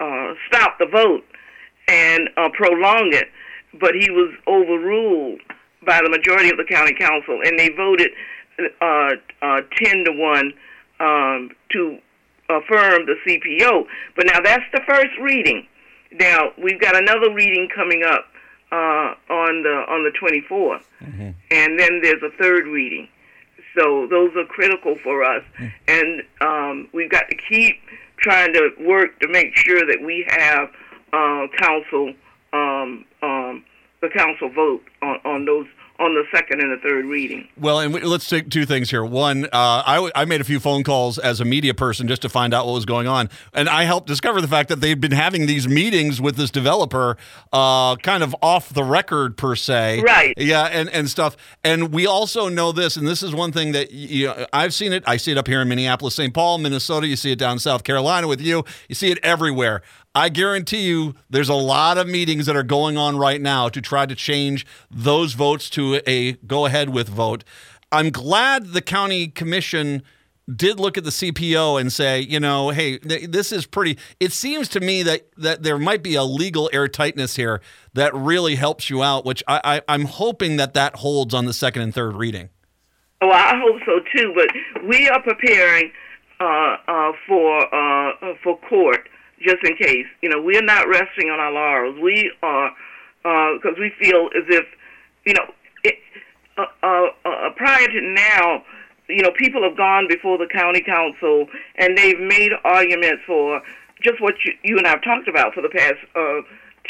uh, 0.00 0.34
stop 0.46 0.78
the 0.78 0.86
vote 0.86 1.24
and 1.88 2.30
uh, 2.36 2.48
prolong 2.54 3.10
it, 3.12 3.28
but 3.78 3.94
he 3.94 4.10
was 4.10 4.32
overruled 4.46 5.40
by 5.84 6.00
the 6.02 6.10
majority 6.10 6.50
of 6.50 6.56
the 6.56 6.64
county 6.64 6.94
council, 6.94 7.40
and 7.44 7.58
they 7.58 7.70
voted 7.70 8.10
uh, 8.80 9.10
uh, 9.42 9.60
10 9.82 10.04
to 10.04 10.12
1 10.12 10.52
um, 11.00 11.50
to 11.70 11.98
affirm 12.48 13.06
the 13.06 13.16
CPO. 13.26 13.86
But 14.16 14.26
now 14.26 14.40
that's 14.40 14.64
the 14.72 14.80
first 14.86 15.16
reading. 15.20 15.66
Now 16.12 16.52
we've 16.62 16.80
got 16.80 16.96
another 16.96 17.32
reading 17.32 17.68
coming 17.74 18.02
up 18.04 18.26
uh, 18.70 19.14
on 19.30 19.62
the 19.62 19.84
on 19.88 20.04
the 20.04 20.12
24th, 20.20 20.82
mm-hmm. 21.02 21.30
and 21.50 21.78
then 21.78 22.00
there's 22.02 22.22
a 22.22 22.30
third 22.38 22.66
reading. 22.66 23.08
So 23.76 24.06
those 24.08 24.30
are 24.36 24.44
critical 24.44 24.96
for 25.02 25.24
us, 25.24 25.42
mm-hmm. 25.58 25.66
and 25.88 26.22
um, 26.40 26.88
we've 26.92 27.10
got 27.10 27.28
to 27.28 27.36
keep 27.36 27.80
trying 28.16 28.52
to 28.52 28.70
work 28.80 29.18
to 29.20 29.28
make 29.28 29.56
sure 29.56 29.84
that 29.86 30.00
we 30.04 30.24
have 30.28 30.70
uh, 31.12 31.46
council 31.58 32.14
um, 32.52 32.60
um, 32.62 33.04
the 34.04 34.10
council 34.10 34.48
vote 34.50 34.82
on, 35.02 35.18
on 35.24 35.44
those 35.44 35.66
on 36.00 36.12
the 36.14 36.24
second 36.32 36.60
and 36.60 36.72
the 36.72 36.82
third 36.82 37.04
reading. 37.04 37.46
Well, 37.56 37.78
and 37.78 37.94
let's 38.02 38.28
take 38.28 38.50
two 38.50 38.66
things 38.66 38.90
here. 38.90 39.04
One, 39.04 39.44
uh, 39.44 39.48
I, 39.52 40.10
I 40.14 40.24
made 40.24 40.40
a 40.40 40.44
few 40.44 40.58
phone 40.58 40.82
calls 40.82 41.18
as 41.18 41.40
a 41.40 41.44
media 41.44 41.72
person 41.72 42.08
just 42.08 42.22
to 42.22 42.28
find 42.28 42.52
out 42.52 42.66
what 42.66 42.72
was 42.72 42.84
going 42.84 43.06
on, 43.06 43.30
and 43.52 43.68
I 43.68 43.84
helped 43.84 44.08
discover 44.08 44.40
the 44.40 44.48
fact 44.48 44.68
that 44.70 44.80
they've 44.80 45.00
been 45.00 45.12
having 45.12 45.46
these 45.46 45.68
meetings 45.68 46.20
with 46.20 46.36
this 46.36 46.50
developer, 46.50 47.16
uh, 47.52 47.94
kind 47.96 48.24
of 48.24 48.34
off 48.42 48.70
the 48.70 48.82
record 48.82 49.36
per 49.36 49.54
se, 49.54 50.02
right? 50.02 50.34
Yeah, 50.36 50.64
and 50.64 50.88
and 50.88 51.08
stuff. 51.08 51.36
And 51.62 51.92
we 51.92 52.06
also 52.06 52.48
know 52.48 52.72
this, 52.72 52.96
and 52.96 53.06
this 53.06 53.22
is 53.22 53.32
one 53.32 53.52
thing 53.52 53.72
that 53.72 53.92
you 53.92 54.26
know, 54.26 54.46
I've 54.52 54.74
seen 54.74 54.92
it. 54.92 55.04
I 55.06 55.16
see 55.16 55.30
it 55.30 55.38
up 55.38 55.46
here 55.46 55.62
in 55.62 55.68
Minneapolis, 55.68 56.16
St. 56.16 56.34
Paul, 56.34 56.58
Minnesota. 56.58 57.06
You 57.06 57.16
see 57.16 57.30
it 57.30 57.38
down 57.38 57.60
South 57.60 57.84
Carolina 57.84 58.26
with 58.26 58.40
you. 58.40 58.64
You 58.88 58.96
see 58.96 59.12
it 59.12 59.18
everywhere. 59.22 59.82
I 60.14 60.28
guarantee 60.28 60.82
you 60.86 61.14
there's 61.28 61.48
a 61.48 61.54
lot 61.54 61.98
of 61.98 62.06
meetings 62.06 62.46
that 62.46 62.54
are 62.54 62.62
going 62.62 62.96
on 62.96 63.18
right 63.18 63.40
now 63.40 63.68
to 63.68 63.80
try 63.80 64.06
to 64.06 64.14
change 64.14 64.64
those 64.90 65.32
votes 65.32 65.68
to 65.70 66.00
a 66.06 66.32
go 66.46 66.66
ahead 66.66 66.90
with 66.90 67.08
vote. 67.08 67.42
I'm 67.90 68.10
glad 68.10 68.68
the 68.68 68.82
county 68.82 69.26
commission 69.26 70.02
did 70.54 70.78
look 70.78 70.96
at 70.98 71.04
the 71.04 71.10
CPO 71.10 71.80
and 71.80 71.92
say, 71.92 72.20
you 72.20 72.38
know, 72.38 72.70
hey, 72.70 72.98
th- 72.98 73.30
this 73.30 73.50
is 73.50 73.66
pretty. 73.66 73.98
It 74.20 74.32
seems 74.32 74.68
to 74.70 74.80
me 74.80 75.02
that 75.02 75.26
that 75.36 75.62
there 75.62 75.78
might 75.78 76.02
be 76.02 76.14
a 76.14 76.22
legal 76.22 76.70
airtightness 76.72 77.36
here 77.36 77.60
that 77.94 78.14
really 78.14 78.54
helps 78.54 78.90
you 78.90 79.02
out, 79.02 79.24
which 79.24 79.42
I, 79.48 79.82
I, 79.88 79.94
am 79.94 80.04
hoping 80.04 80.56
that 80.58 80.74
that 80.74 80.96
holds 80.96 81.34
on 81.34 81.46
the 81.46 81.54
second 81.54 81.82
and 81.82 81.94
third 81.94 82.14
reading. 82.14 82.50
Oh, 83.20 83.30
I 83.30 83.56
hope 83.56 83.80
so 83.86 84.00
too. 84.14 84.32
But 84.34 84.84
we 84.86 85.08
are 85.08 85.22
preparing 85.22 85.90
uh, 86.40 86.76
uh, 86.86 87.12
for 87.26 87.74
uh, 87.74 88.34
for 88.42 88.58
court 88.68 89.08
just 89.44 89.62
in 89.64 89.76
case. 89.76 90.06
You 90.22 90.30
know, 90.30 90.40
we're 90.40 90.62
not 90.62 90.88
resting 90.88 91.30
on 91.30 91.40
our 91.40 91.52
laurels. 91.52 91.98
We 92.00 92.32
are 92.42 92.70
because 93.22 93.76
uh, 93.76 93.80
we 93.80 93.90
feel 93.98 94.28
as 94.36 94.44
if 94.48 94.66
you 95.24 95.34
know, 95.34 95.46
it, 95.82 95.94
uh, 96.58 96.66
uh, 96.82 97.06
uh, 97.24 97.50
prior 97.56 97.86
to 97.86 98.00
now, 98.00 98.62
you 99.08 99.22
know, 99.22 99.30
people 99.36 99.62
have 99.62 99.76
gone 99.76 100.06
before 100.08 100.38
the 100.38 100.46
county 100.46 100.82
council 100.82 101.46
and 101.76 101.96
they've 101.96 102.20
made 102.20 102.52
arguments 102.64 103.22
for 103.26 103.60
just 104.02 104.20
what 104.20 104.34
you, 104.44 104.52
you 104.62 104.78
and 104.78 104.86
I 104.86 104.90
have 104.90 105.02
talked 105.02 105.28
about 105.28 105.54
for 105.54 105.62
the 105.62 105.68
past 105.68 105.96
uh, 106.14 106.40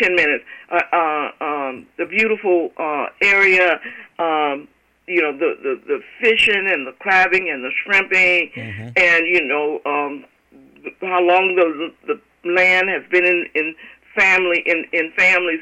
ten 0.01 0.15
minutes. 0.15 0.45
Uh, 0.71 0.81
uh, 0.93 1.45
um, 1.45 1.87
the 1.99 2.07
beautiful 2.07 2.73
uh, 2.77 3.07
area. 3.23 3.81
Um, 4.19 4.69
you 5.07 5.21
know 5.21 5.37
the, 5.37 5.55
the 5.63 5.81
the 5.87 6.01
fishing 6.19 6.67
and 6.67 6.87
the 6.87 6.93
crabbing 6.93 7.51
and 7.51 7.63
the 7.63 7.71
shrimping, 7.85 8.51
mm-hmm. 8.57 8.89
and 8.97 9.27
you 9.27 9.47
know 9.47 9.81
um, 9.85 10.25
how 11.03 11.21
long 11.21 11.55
the 11.57 11.93
the 12.07 12.21
land 12.45 12.89
has 12.89 13.03
been 13.11 13.25
in, 13.25 13.47
in 13.55 13.75
family 14.17 14.63
in, 14.67 14.85
in 14.93 15.13
families, 15.17 15.61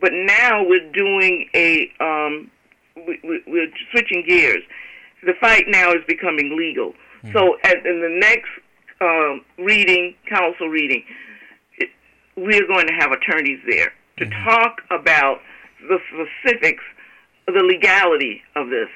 but 0.00 0.12
now 0.12 0.64
we're 0.64 0.90
doing 0.92 1.48
a 1.54 1.90
um, 2.00 2.50
we, 2.96 3.42
we're 3.46 3.70
switching 3.90 4.24
gears. 4.26 4.62
The 5.24 5.34
fight 5.40 5.64
now 5.68 5.90
is 5.90 6.04
becoming 6.06 6.56
legal. 6.56 6.92
Mm-hmm. 7.22 7.32
So, 7.32 7.56
at, 7.64 7.84
in 7.84 8.00
the 8.00 8.16
next 8.20 8.50
um, 9.00 9.44
reading, 9.58 10.14
council 10.28 10.68
reading, 10.68 11.04
it, 11.78 11.88
we're 12.36 12.66
going 12.66 12.86
to 12.86 12.92
have 12.94 13.12
attorneys 13.12 13.60
there 13.68 13.92
to 14.18 14.24
mm-hmm. 14.24 14.44
talk 14.44 14.82
about 14.90 15.40
the 15.88 15.98
specifics, 16.08 16.84
the 17.46 17.62
legality 17.62 18.42
of 18.54 18.68
this, 18.68 18.88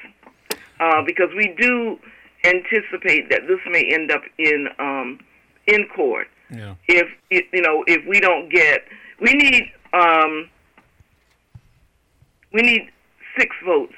uh, 0.81 1.03
because 1.05 1.29
we 1.37 1.55
do 1.59 1.99
anticipate 2.45 3.29
that 3.31 3.43
this 3.47 3.61
may 3.71 3.93
end 3.93 4.11
up 4.11 4.23
in 4.39 4.69
um, 4.79 5.19
in 5.67 5.87
court. 5.95 6.29
Yeah. 6.53 6.75
If 6.89 7.09
you 7.31 7.63
know, 7.63 7.85
if 7.87 8.07
we 8.07 8.21
don't 8.21 8.49
get, 8.51 8.85
we 9.21 9.35
need 9.35 9.71
um, 9.93 10.49
we 12.53 12.63
need 12.63 12.91
six 13.39 13.55
votes 13.65 13.95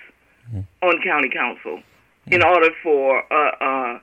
mm-hmm. 0.48 0.60
on 0.86 1.02
county 1.02 1.30
council 1.30 1.78
mm-hmm. 1.78 2.32
in 2.32 2.42
order 2.42 2.68
for 2.82 3.22
uh, 3.32 3.50
uh, 3.60 3.98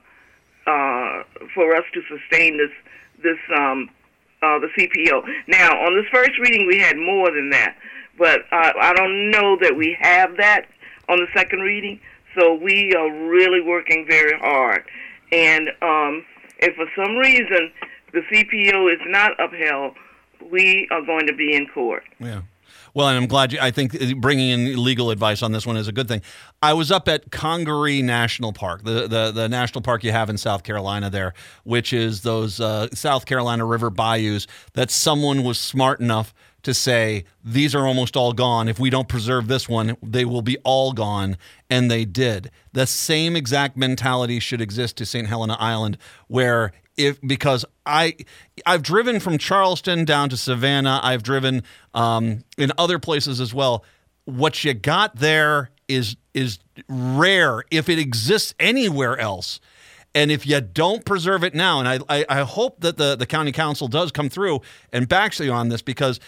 uh, 0.66 1.22
for 1.54 1.74
us 1.74 1.84
to 1.94 2.00
sustain 2.08 2.58
this 2.58 2.70
this 3.22 3.38
um, 3.56 3.88
uh, 4.42 4.58
the 4.58 4.68
CPO. 4.76 5.22
Now, 5.48 5.70
on 5.84 5.94
this 5.94 6.06
first 6.12 6.38
reading, 6.38 6.66
we 6.66 6.78
had 6.78 6.96
more 6.96 7.30
than 7.30 7.50
that, 7.50 7.76
but 8.18 8.40
uh, 8.52 8.72
I 8.80 8.92
don't 8.94 9.30
know 9.30 9.56
that 9.60 9.76
we 9.76 9.96
have 10.00 10.36
that 10.38 10.66
on 11.08 11.18
the 11.18 11.26
second 11.34 11.60
reading. 11.60 12.00
So 12.38 12.54
we 12.54 12.94
are 12.94 13.10
really 13.28 13.60
working 13.60 14.06
very 14.08 14.38
hard, 14.38 14.84
and 15.32 15.68
um, 15.82 16.24
if 16.58 16.76
for 16.76 16.86
some 16.94 17.16
reason 17.16 17.72
the 18.12 18.20
CPO 18.30 18.92
is 18.92 19.00
not 19.06 19.32
upheld, 19.40 19.96
we 20.50 20.88
are 20.90 21.02
going 21.02 21.26
to 21.26 21.34
be 21.34 21.54
in 21.54 21.66
court. 21.68 22.04
Yeah. 22.18 22.42
Well, 22.92 23.08
and 23.08 23.16
I'm 23.16 23.26
glad 23.26 23.52
you, 23.52 23.58
I 23.60 23.70
think 23.70 24.16
bringing 24.20 24.50
in 24.50 24.82
legal 24.82 25.10
advice 25.10 25.42
on 25.42 25.52
this 25.52 25.66
one 25.66 25.76
is 25.76 25.86
a 25.86 25.92
good 25.92 26.08
thing. 26.08 26.22
I 26.60 26.72
was 26.72 26.90
up 26.90 27.08
at 27.08 27.30
Congaree 27.30 28.02
National 28.02 28.52
Park, 28.52 28.82
the, 28.82 29.06
the, 29.06 29.30
the 29.30 29.48
national 29.48 29.82
park 29.82 30.02
you 30.02 30.12
have 30.12 30.28
in 30.28 30.36
South 30.36 30.64
Carolina 30.64 31.08
there, 31.08 31.34
which 31.62 31.92
is 31.92 32.22
those 32.22 32.60
uh, 32.60 32.88
South 32.92 33.26
Carolina 33.26 33.64
river 33.64 33.90
bayous 33.90 34.46
that 34.74 34.90
someone 34.90 35.44
was 35.44 35.58
smart 35.58 36.00
enough 36.00 36.34
to 36.62 36.74
say 36.74 37.24
these 37.44 37.74
are 37.74 37.86
almost 37.86 38.16
all 38.16 38.32
gone. 38.32 38.68
If 38.68 38.78
we 38.78 38.90
don't 38.90 39.08
preserve 39.08 39.46
this 39.46 39.68
one, 39.68 39.96
they 40.02 40.24
will 40.24 40.42
be 40.42 40.58
all 40.58 40.92
gone. 40.92 41.38
And 41.70 41.90
they 41.90 42.04
did. 42.04 42.50
The 42.72 42.86
same 42.86 43.34
exact 43.36 43.76
mentality 43.76 44.40
should 44.40 44.60
exist 44.60 44.96
to 44.98 45.06
St. 45.06 45.26
Helena 45.26 45.56
Island, 45.58 45.96
where 46.28 46.72
if 47.06 47.20
because 47.20 47.64
I 47.86 48.16
I've 48.66 48.82
driven 48.82 49.20
from 49.20 49.38
Charleston 49.38 50.04
down 50.04 50.28
to 50.30 50.36
Savannah. 50.36 51.00
I've 51.02 51.22
driven 51.22 51.62
um, 51.94 52.44
in 52.56 52.72
other 52.78 52.98
places 52.98 53.40
as 53.40 53.52
well. 53.54 53.84
What 54.24 54.62
you 54.64 54.74
got 54.74 55.16
there 55.16 55.70
is 55.88 56.16
is 56.34 56.58
rare 56.88 57.64
if 57.70 57.88
it 57.88 57.98
exists 57.98 58.54
anywhere 58.60 59.18
else. 59.18 59.60
And 60.12 60.32
if 60.32 60.44
you 60.44 60.60
don't 60.60 61.04
preserve 61.04 61.44
it 61.44 61.54
now, 61.54 61.78
and 61.78 61.88
I, 61.88 61.98
I, 62.08 62.26
I 62.28 62.40
hope 62.40 62.80
that 62.80 62.96
the, 62.96 63.14
the 63.14 63.26
county 63.26 63.52
council 63.52 63.86
does 63.86 64.10
come 64.10 64.28
through 64.28 64.60
and 64.92 65.08
backs 65.08 65.38
you 65.38 65.52
on 65.52 65.68
this 65.68 65.82
because 65.82 66.18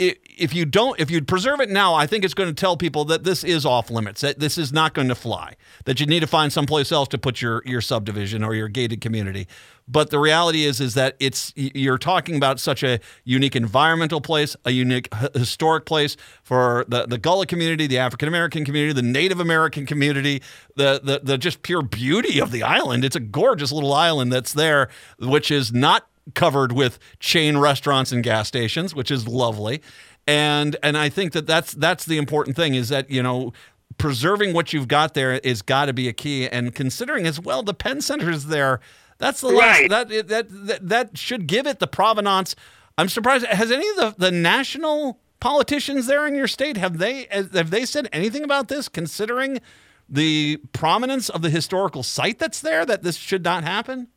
if 0.00 0.54
you 0.54 0.64
don't 0.64 0.98
if 0.98 1.10
you 1.10 1.22
preserve 1.22 1.60
it 1.60 1.68
now 1.68 1.94
i 1.94 2.06
think 2.06 2.24
it's 2.24 2.34
going 2.34 2.48
to 2.48 2.54
tell 2.54 2.76
people 2.76 3.04
that 3.04 3.22
this 3.24 3.44
is 3.44 3.66
off 3.66 3.90
limits 3.90 4.22
that 4.22 4.38
this 4.38 4.56
is 4.56 4.72
not 4.72 4.94
going 4.94 5.08
to 5.08 5.14
fly 5.14 5.54
that 5.84 6.00
you 6.00 6.06
need 6.06 6.20
to 6.20 6.26
find 6.26 6.52
someplace 6.52 6.92
else 6.92 7.08
to 7.08 7.18
put 7.18 7.40
your 7.40 7.62
your 7.64 7.80
subdivision 7.80 8.42
or 8.44 8.54
your 8.54 8.68
gated 8.68 9.00
community. 9.00 9.46
But 9.88 10.10
the 10.10 10.18
reality 10.18 10.64
is 10.64 10.80
is 10.80 10.94
that 10.94 11.16
it's 11.18 11.52
you're 11.56 11.98
talking 11.98 12.36
about 12.36 12.60
such 12.60 12.82
a 12.82 13.00
unique 13.24 13.56
environmental 13.56 14.20
place 14.20 14.56
a 14.64 14.70
unique 14.70 15.12
historic 15.34 15.84
place 15.86 16.16
for 16.42 16.84
the, 16.88 17.06
the 17.06 17.18
gullah 17.18 17.46
community 17.46 17.86
the 17.86 17.98
african 17.98 18.28
american 18.28 18.64
community 18.64 18.92
the 18.92 19.02
native 19.02 19.40
american 19.40 19.86
community 19.86 20.42
the, 20.76 21.00
the 21.02 21.20
the 21.22 21.38
just 21.38 21.62
pure 21.62 21.82
beauty 21.82 22.40
of 22.40 22.52
the 22.52 22.62
island. 22.62 23.04
It's 23.04 23.16
a 23.16 23.20
gorgeous 23.20 23.72
little 23.72 23.92
island 23.92 24.32
that's 24.32 24.52
there 24.52 24.88
which 25.18 25.50
is 25.50 25.72
not 25.72 26.06
covered 26.34 26.72
with 26.72 26.98
chain 27.18 27.58
restaurants 27.58 28.12
and 28.12 28.22
gas 28.22 28.48
stations, 28.48 28.94
which 28.94 29.10
is 29.10 29.26
lovely. 29.26 29.82
And 30.26 30.76
and 30.82 30.96
I 30.96 31.08
think 31.08 31.32
that 31.32 31.46
that's 31.46 31.72
that's 31.72 32.04
the 32.04 32.18
important 32.18 32.56
thing 32.56 32.74
is 32.74 32.88
that 32.90 33.10
you 33.10 33.22
know 33.22 33.52
preserving 33.98 34.52
what 34.52 34.72
you've 34.72 34.88
got 34.88 35.14
there 35.14 35.34
is 35.34 35.62
got 35.62 35.86
to 35.86 35.92
be 35.92 36.08
a 36.08 36.12
key. 36.12 36.48
And 36.48 36.74
considering 36.74 37.26
as 37.26 37.40
well 37.40 37.62
the 37.62 37.74
Penn 37.74 38.00
Center 38.00 38.30
is 38.30 38.46
there, 38.46 38.80
that's 39.18 39.40
the 39.40 39.48
right. 39.48 39.90
last, 39.90 40.08
that, 40.08 40.28
that 40.28 40.48
that 40.66 40.88
that 40.88 41.18
should 41.18 41.46
give 41.46 41.66
it 41.66 41.78
the 41.78 41.86
provenance. 41.86 42.54
I'm 42.96 43.08
surprised. 43.08 43.46
Has 43.46 43.70
any 43.70 43.88
of 43.90 43.96
the 43.96 44.14
the 44.18 44.30
national 44.30 45.20
politicians 45.40 46.06
there 46.06 46.26
in 46.26 46.34
your 46.34 46.48
state 46.48 46.76
have 46.76 46.98
they 46.98 47.26
have 47.30 47.70
they 47.70 47.84
said 47.84 48.08
anything 48.12 48.44
about 48.44 48.68
this? 48.68 48.88
Considering 48.88 49.60
the 50.08 50.58
prominence 50.72 51.28
of 51.28 51.42
the 51.42 51.50
historical 51.50 52.02
site 52.02 52.38
that's 52.38 52.60
there, 52.60 52.84
that 52.84 53.02
this 53.02 53.16
should 53.16 53.44
not 53.44 53.62
happen. 53.62 54.08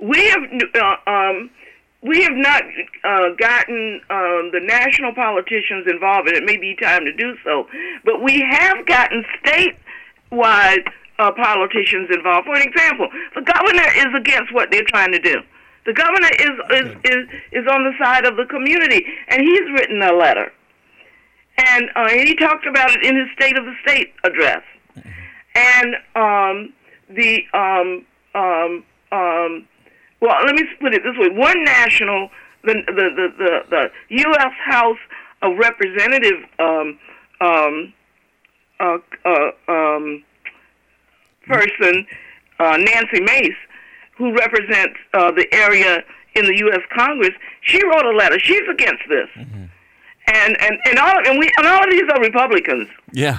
We 0.00 0.28
have 0.28 0.42
uh, 0.74 1.10
um, 1.10 1.50
we 2.02 2.22
have 2.22 2.34
not 2.34 2.62
uh, 3.02 3.30
gotten 3.38 4.00
um, 4.10 4.50
the 4.52 4.60
national 4.62 5.14
politicians 5.14 5.86
involved, 5.88 6.28
and 6.28 6.36
it 6.36 6.44
may 6.44 6.56
be 6.58 6.76
time 6.76 7.04
to 7.04 7.12
do 7.12 7.34
so. 7.42 7.66
But 8.04 8.22
we 8.22 8.40
have 8.50 8.84
gotten 8.86 9.24
statewide 9.42 10.86
uh, 11.18 11.32
politicians 11.32 12.10
involved. 12.12 12.46
For 12.46 12.54
an 12.54 12.62
example, 12.62 13.08
the 13.34 13.40
governor 13.40 13.88
is 13.96 14.14
against 14.14 14.52
what 14.52 14.70
they're 14.70 14.84
trying 14.84 15.12
to 15.12 15.18
do. 15.18 15.40
The 15.86 15.92
governor 15.92 16.30
is 16.38 16.50
is, 16.70 16.96
is 17.04 17.40
is 17.52 17.66
on 17.66 17.84
the 17.84 17.92
side 18.02 18.26
of 18.26 18.36
the 18.36 18.46
community, 18.46 19.04
and 19.28 19.42
he's 19.42 19.70
written 19.72 20.02
a 20.02 20.12
letter, 20.12 20.52
and 21.58 21.90
uh, 21.94 22.08
he 22.08 22.34
talked 22.36 22.66
about 22.66 22.90
it 22.90 23.02
in 23.04 23.16
his 23.16 23.28
State 23.34 23.56
of 23.56 23.64
the 23.64 23.74
State 23.82 24.12
address. 24.24 24.62
And 25.54 25.94
um, 26.16 26.72
the 27.10 27.44
um, 27.52 28.04
um, 28.34 28.84
um, 29.12 29.68
well, 30.20 30.36
let 30.44 30.54
me 30.54 30.64
put 30.80 30.94
it 30.94 31.02
this 31.02 31.16
way: 31.18 31.28
one 31.28 31.64
national, 31.64 32.30
the 32.62 32.74
the 32.86 32.92
the 32.92 33.28
the, 33.38 33.62
the 33.70 33.90
U.S. 34.08 34.52
House 34.64 34.98
of 35.42 35.58
Representative 35.58 36.44
um, 36.58 36.98
um, 37.40 37.92
uh, 38.80 38.98
uh, 39.24 39.50
um, 39.68 40.24
person, 41.46 42.06
uh, 42.58 42.76
Nancy 42.78 43.20
Mace, 43.20 43.52
who 44.16 44.34
represents 44.34 44.98
uh, 45.12 45.30
the 45.32 45.46
area 45.52 46.02
in 46.34 46.46
the 46.46 46.56
U.S. 46.58 46.80
Congress, 46.92 47.30
she 47.60 47.84
wrote 47.84 48.04
a 48.04 48.16
letter. 48.16 48.38
She's 48.40 48.66
against 48.70 49.02
this, 49.08 49.28
mm-hmm. 49.36 49.64
and 50.32 50.60
and 50.60 50.78
and 50.86 50.98
all 50.98 51.18
and 51.26 51.38
we 51.38 51.50
and 51.58 51.66
all 51.66 51.84
of 51.84 51.90
these 51.90 52.02
are 52.10 52.20
Republicans. 52.20 52.88
Yeah. 53.12 53.38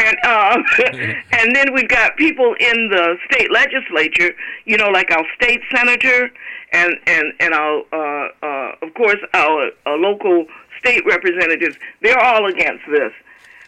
And 0.00 0.16
um, 0.24 0.64
and 1.32 1.56
then 1.56 1.72
we've 1.72 1.88
got 1.88 2.16
people 2.16 2.54
in 2.60 2.88
the 2.88 3.16
state 3.30 3.50
legislature, 3.50 4.32
you 4.64 4.76
know, 4.76 4.88
like 4.88 5.10
our 5.10 5.24
state 5.40 5.60
senator, 5.74 6.30
and 6.72 6.94
and 7.06 7.32
and 7.40 7.54
our 7.54 7.82
uh, 7.92 8.28
uh, 8.42 8.72
of 8.86 8.94
course 8.94 9.18
our, 9.34 9.70
our 9.86 9.96
local 9.98 10.46
state 10.78 11.04
representatives. 11.04 11.76
They're 12.02 12.18
all 12.18 12.46
against 12.46 12.84
this. 12.88 13.12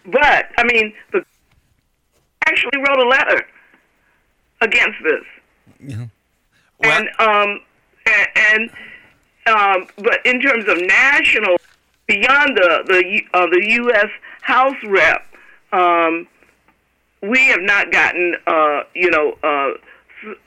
But 0.06 0.46
I 0.56 0.64
mean, 0.64 0.92
the 1.12 1.24
actually 2.46 2.78
wrote 2.78 2.98
a 2.98 3.08
letter 3.08 3.46
against 4.60 4.98
this. 5.02 5.24
Yeah. 5.80 6.06
Well, 6.78 6.98
and 6.98 7.08
um 7.18 7.60
and, 8.06 8.28
and 8.36 8.70
um 9.46 9.86
but 9.98 10.24
in 10.24 10.40
terms 10.40 10.64
of 10.68 10.78
national 10.80 11.56
beyond 12.06 12.56
the 12.56 12.84
the 12.86 13.22
uh, 13.34 13.46
the 13.46 13.66
US 13.82 14.10
House 14.42 14.76
rep 14.84 15.29
um 15.72 16.26
we 17.22 17.44
have 17.46 17.60
not 17.60 17.92
gotten 17.92 18.36
uh 18.46 18.80
you 18.94 19.10
know 19.10 19.36
uh 19.42 19.72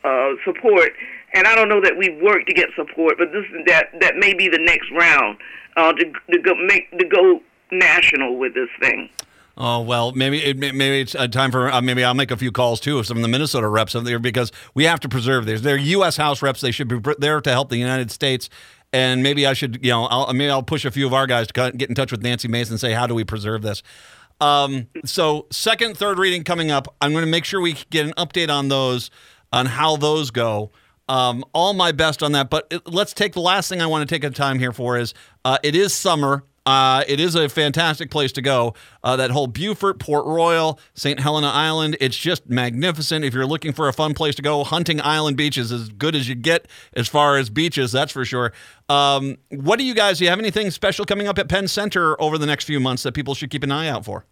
uh, 0.04 0.34
support, 0.46 0.94
and 1.34 1.48
I 1.48 1.56
don't 1.56 1.70
know 1.70 1.82
that 1.82 1.98
we've 1.98 2.22
worked 2.22 2.48
to 2.48 2.54
get 2.54 2.70
support, 2.76 3.18
but 3.18 3.32
this 3.32 3.46
that 3.66 3.90
that 4.02 4.18
may 4.18 4.34
be 4.34 4.50
the 4.50 4.60
next 4.60 4.92
round 4.92 5.38
uh, 5.78 5.94
to 5.94 6.06
to 6.32 6.40
go 6.40 6.56
make 6.56 6.92
to 6.98 7.06
go 7.06 7.42
national 7.72 8.38
with 8.38 8.54
this 8.54 8.70
thing. 8.80 9.10
Oh 9.56 9.82
well, 9.82 10.12
maybe 10.14 10.44
it, 10.44 10.58
maybe 10.58 11.02
it's 11.02 11.16
time 11.32 11.52
for 11.52 11.72
uh, 11.72 11.82
maybe 11.82 12.04
I'll 12.04 12.14
make 12.14 12.32
a 12.32 12.38
few 12.38 12.52
calls 12.52 12.80
too 12.80 12.98
of 13.00 13.06
some 13.06 13.18
of 13.18 13.24
the 13.24 13.30
Minnesota 13.30 13.68
reps 13.68 13.96
are 13.96 14.02
there 14.02 14.20
because 14.20 14.52
we 14.74 14.86
have 14.86 15.00
to 15.02 15.10
preserve 15.10 15.46
these. 15.46 15.62
They're 15.62 15.78
U.S. 15.78 16.18
House 16.18 16.42
reps. 16.42 16.62
They 16.62 16.72
should 16.72 16.88
be 16.88 17.00
there 17.20 17.40
to 17.42 17.52
help 17.52 17.70
the 17.70 17.78
United 17.78 18.12
States. 18.12 18.50
And 18.92 19.24
maybe 19.24 19.48
I 19.48 19.54
should, 19.54 19.84
you 19.84 19.90
know, 19.90 20.04
I'll, 20.04 20.32
maybe 20.34 20.52
I'll 20.52 20.62
push 20.62 20.86
a 20.86 20.92
few 20.92 21.08
of 21.08 21.16
our 21.16 21.26
guys 21.26 21.48
to 21.48 21.72
get 21.72 21.90
in 21.90 21.96
touch 21.96 22.12
with 22.12 22.22
Nancy 22.22 22.48
Mason 22.48 22.74
and 22.74 22.80
say, 22.80 22.94
how 22.94 23.08
do 23.08 23.16
we 23.16 23.24
preserve 23.24 23.64
this? 23.64 23.82
Um, 24.44 24.88
so 25.06 25.48
second, 25.52 25.98
third 25.98 26.20
reading 26.20 26.44
coming 26.44 26.70
up. 26.70 26.94
I'm 27.02 27.14
going 27.14 27.24
to 27.24 27.32
make 27.32 27.46
sure 27.46 27.62
we 27.62 27.78
get 27.90 28.06
an 28.06 28.14
update 28.18 28.50
on 28.50 28.68
those, 28.68 29.10
on 29.54 29.68
how 29.68 29.96
those 29.96 30.32
go. 30.32 30.72
Um, 31.08 31.46
all 31.54 31.74
my 31.74 31.92
best 31.94 32.22
on 32.22 32.34
that. 32.34 32.50
But 32.50 32.68
it, 32.70 32.88
let's 32.88 33.14
take 33.14 33.34
the 33.34 33.42
last 33.42 33.70
thing 33.70 33.82
I 33.82 33.88
want 33.88 34.08
to 34.08 34.14
take 34.14 34.24
a 34.24 34.30
time 34.30 34.60
here 34.60 34.74
for 34.74 34.98
is 34.98 35.14
uh, 35.46 35.58
it 35.64 35.76
is 35.76 35.94
summer. 35.94 36.44
Uh, 36.66 37.04
it 37.10 37.20
is 37.20 37.36
a 37.36 37.50
fantastic 37.50 38.10
place 38.10 38.32
to 38.32 38.42
go. 38.42 38.74
Uh, 39.04 39.18
that 39.18 39.32
whole 39.32 39.48
Beaufort, 39.48 40.00
Port 40.00 40.26
Royal, 40.26 40.80
St. 40.94 41.20
Helena 41.20 41.48
Island, 41.48 41.98
it's 42.00 42.16
just 42.16 42.50
magnificent. 42.50 43.26
If 43.26 43.34
you're 43.34 43.46
looking 43.46 43.74
for 43.74 43.90
a 43.90 43.94
fun 43.94 44.14
place 44.14 44.36
to 44.36 44.42
go, 44.42 44.64
Hunting 44.64 45.02
Island 45.02 45.36
Beach 45.36 45.58
is 45.58 45.74
as 45.74 45.90
good 45.90 46.16
as 46.16 46.30
you 46.30 46.36
get 46.36 46.70
as 46.94 47.10
far 47.10 47.36
as 47.36 47.50
beaches, 47.50 47.92
that's 47.92 48.14
for 48.14 48.24
sure. 48.24 48.54
Um, 48.88 49.38
what 49.50 49.78
do 49.78 49.84
you 49.84 49.94
guys, 49.94 50.20
do 50.20 50.24
you 50.24 50.30
have 50.30 50.40
anything 50.40 50.72
special 50.72 51.04
coming 51.04 51.28
up 51.28 51.38
at 51.38 51.50
Penn 51.50 51.68
Center 51.68 52.20
over 52.22 52.38
the 52.38 52.46
next 52.46 52.64
few 52.64 52.80
months 52.80 53.04
that 53.04 53.14
people 53.14 53.36
should 53.36 53.50
keep 53.50 53.64
an 53.64 53.72
eye 53.72 53.90
out 53.90 54.06
for? 54.06 54.26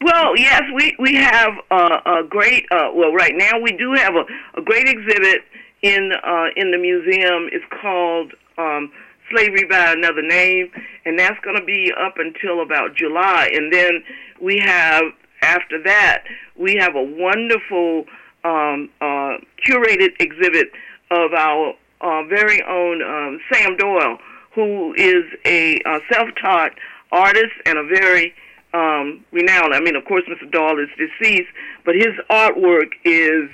Well, 0.00 0.36
yes, 0.36 0.62
we 0.74 0.94
we 1.00 1.16
have 1.16 1.54
uh, 1.70 1.98
a 2.06 2.22
great. 2.28 2.66
Uh, 2.70 2.90
well, 2.94 3.12
right 3.12 3.34
now 3.34 3.58
we 3.60 3.72
do 3.72 3.94
have 3.94 4.14
a, 4.14 4.24
a 4.60 4.62
great 4.62 4.88
exhibit 4.88 5.42
in 5.82 6.12
uh, 6.24 6.46
in 6.56 6.70
the 6.70 6.78
museum. 6.78 7.48
It's 7.50 7.64
called 7.82 8.32
um, 8.58 8.92
slavery 9.28 9.64
by 9.64 9.92
another 9.92 10.22
name, 10.22 10.70
and 11.04 11.18
that's 11.18 11.38
going 11.40 11.56
to 11.56 11.64
be 11.64 11.92
up 11.98 12.14
until 12.18 12.62
about 12.62 12.94
July. 12.94 13.50
And 13.52 13.72
then 13.72 14.04
we 14.40 14.60
have, 14.60 15.02
after 15.42 15.82
that, 15.82 16.24
we 16.56 16.76
have 16.76 16.94
a 16.94 17.02
wonderful 17.02 18.04
um, 18.44 18.88
uh, 19.00 19.38
curated 19.66 20.12
exhibit 20.20 20.70
of 21.10 21.32
our 21.32 21.74
uh, 22.00 22.22
very 22.28 22.62
own 22.62 23.02
um, 23.02 23.40
Sam 23.52 23.76
Doyle, 23.76 24.18
who 24.54 24.94
is 24.94 25.24
a 25.44 25.80
uh, 25.84 25.98
self-taught 26.12 26.72
artist 27.10 27.54
and 27.66 27.78
a 27.78 27.84
very 27.84 28.32
um, 28.74 29.24
renowned. 29.32 29.74
I 29.74 29.80
mean, 29.80 29.96
of 29.96 30.04
course, 30.04 30.24
Mr. 30.28 30.50
Doyle 30.50 30.78
is 30.78 30.88
deceased, 30.98 31.48
but 31.84 31.94
his 31.94 32.14
artwork 32.30 32.92
is 33.04 33.50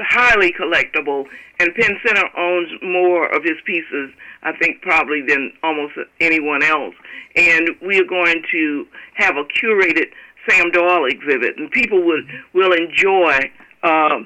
highly 0.00 0.52
collectible, 0.52 1.24
and 1.58 1.74
Penn 1.74 1.96
Center 2.06 2.28
owns 2.36 2.68
more 2.82 3.26
of 3.34 3.42
his 3.42 3.56
pieces, 3.64 4.10
I 4.42 4.52
think, 4.56 4.82
probably 4.82 5.22
than 5.22 5.52
almost 5.62 5.94
anyone 6.20 6.62
else. 6.62 6.94
And 7.34 7.70
we 7.80 7.98
are 7.98 8.04
going 8.04 8.42
to 8.52 8.86
have 9.14 9.36
a 9.36 9.44
curated 9.44 10.06
Sam 10.48 10.70
Doyle 10.70 11.06
exhibit, 11.06 11.56
and 11.56 11.70
people 11.70 12.04
would 12.04 12.26
will 12.52 12.72
enjoy 12.72 13.50
uh, 13.82 14.18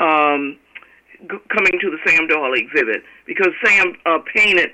um, 0.00 0.58
g- 1.20 1.38
coming 1.48 1.78
to 1.80 1.90
the 1.90 1.98
Sam 2.06 2.26
Doyle 2.26 2.54
exhibit 2.54 3.02
because 3.26 3.52
Sam 3.64 3.94
uh, 4.06 4.18
painted 4.34 4.70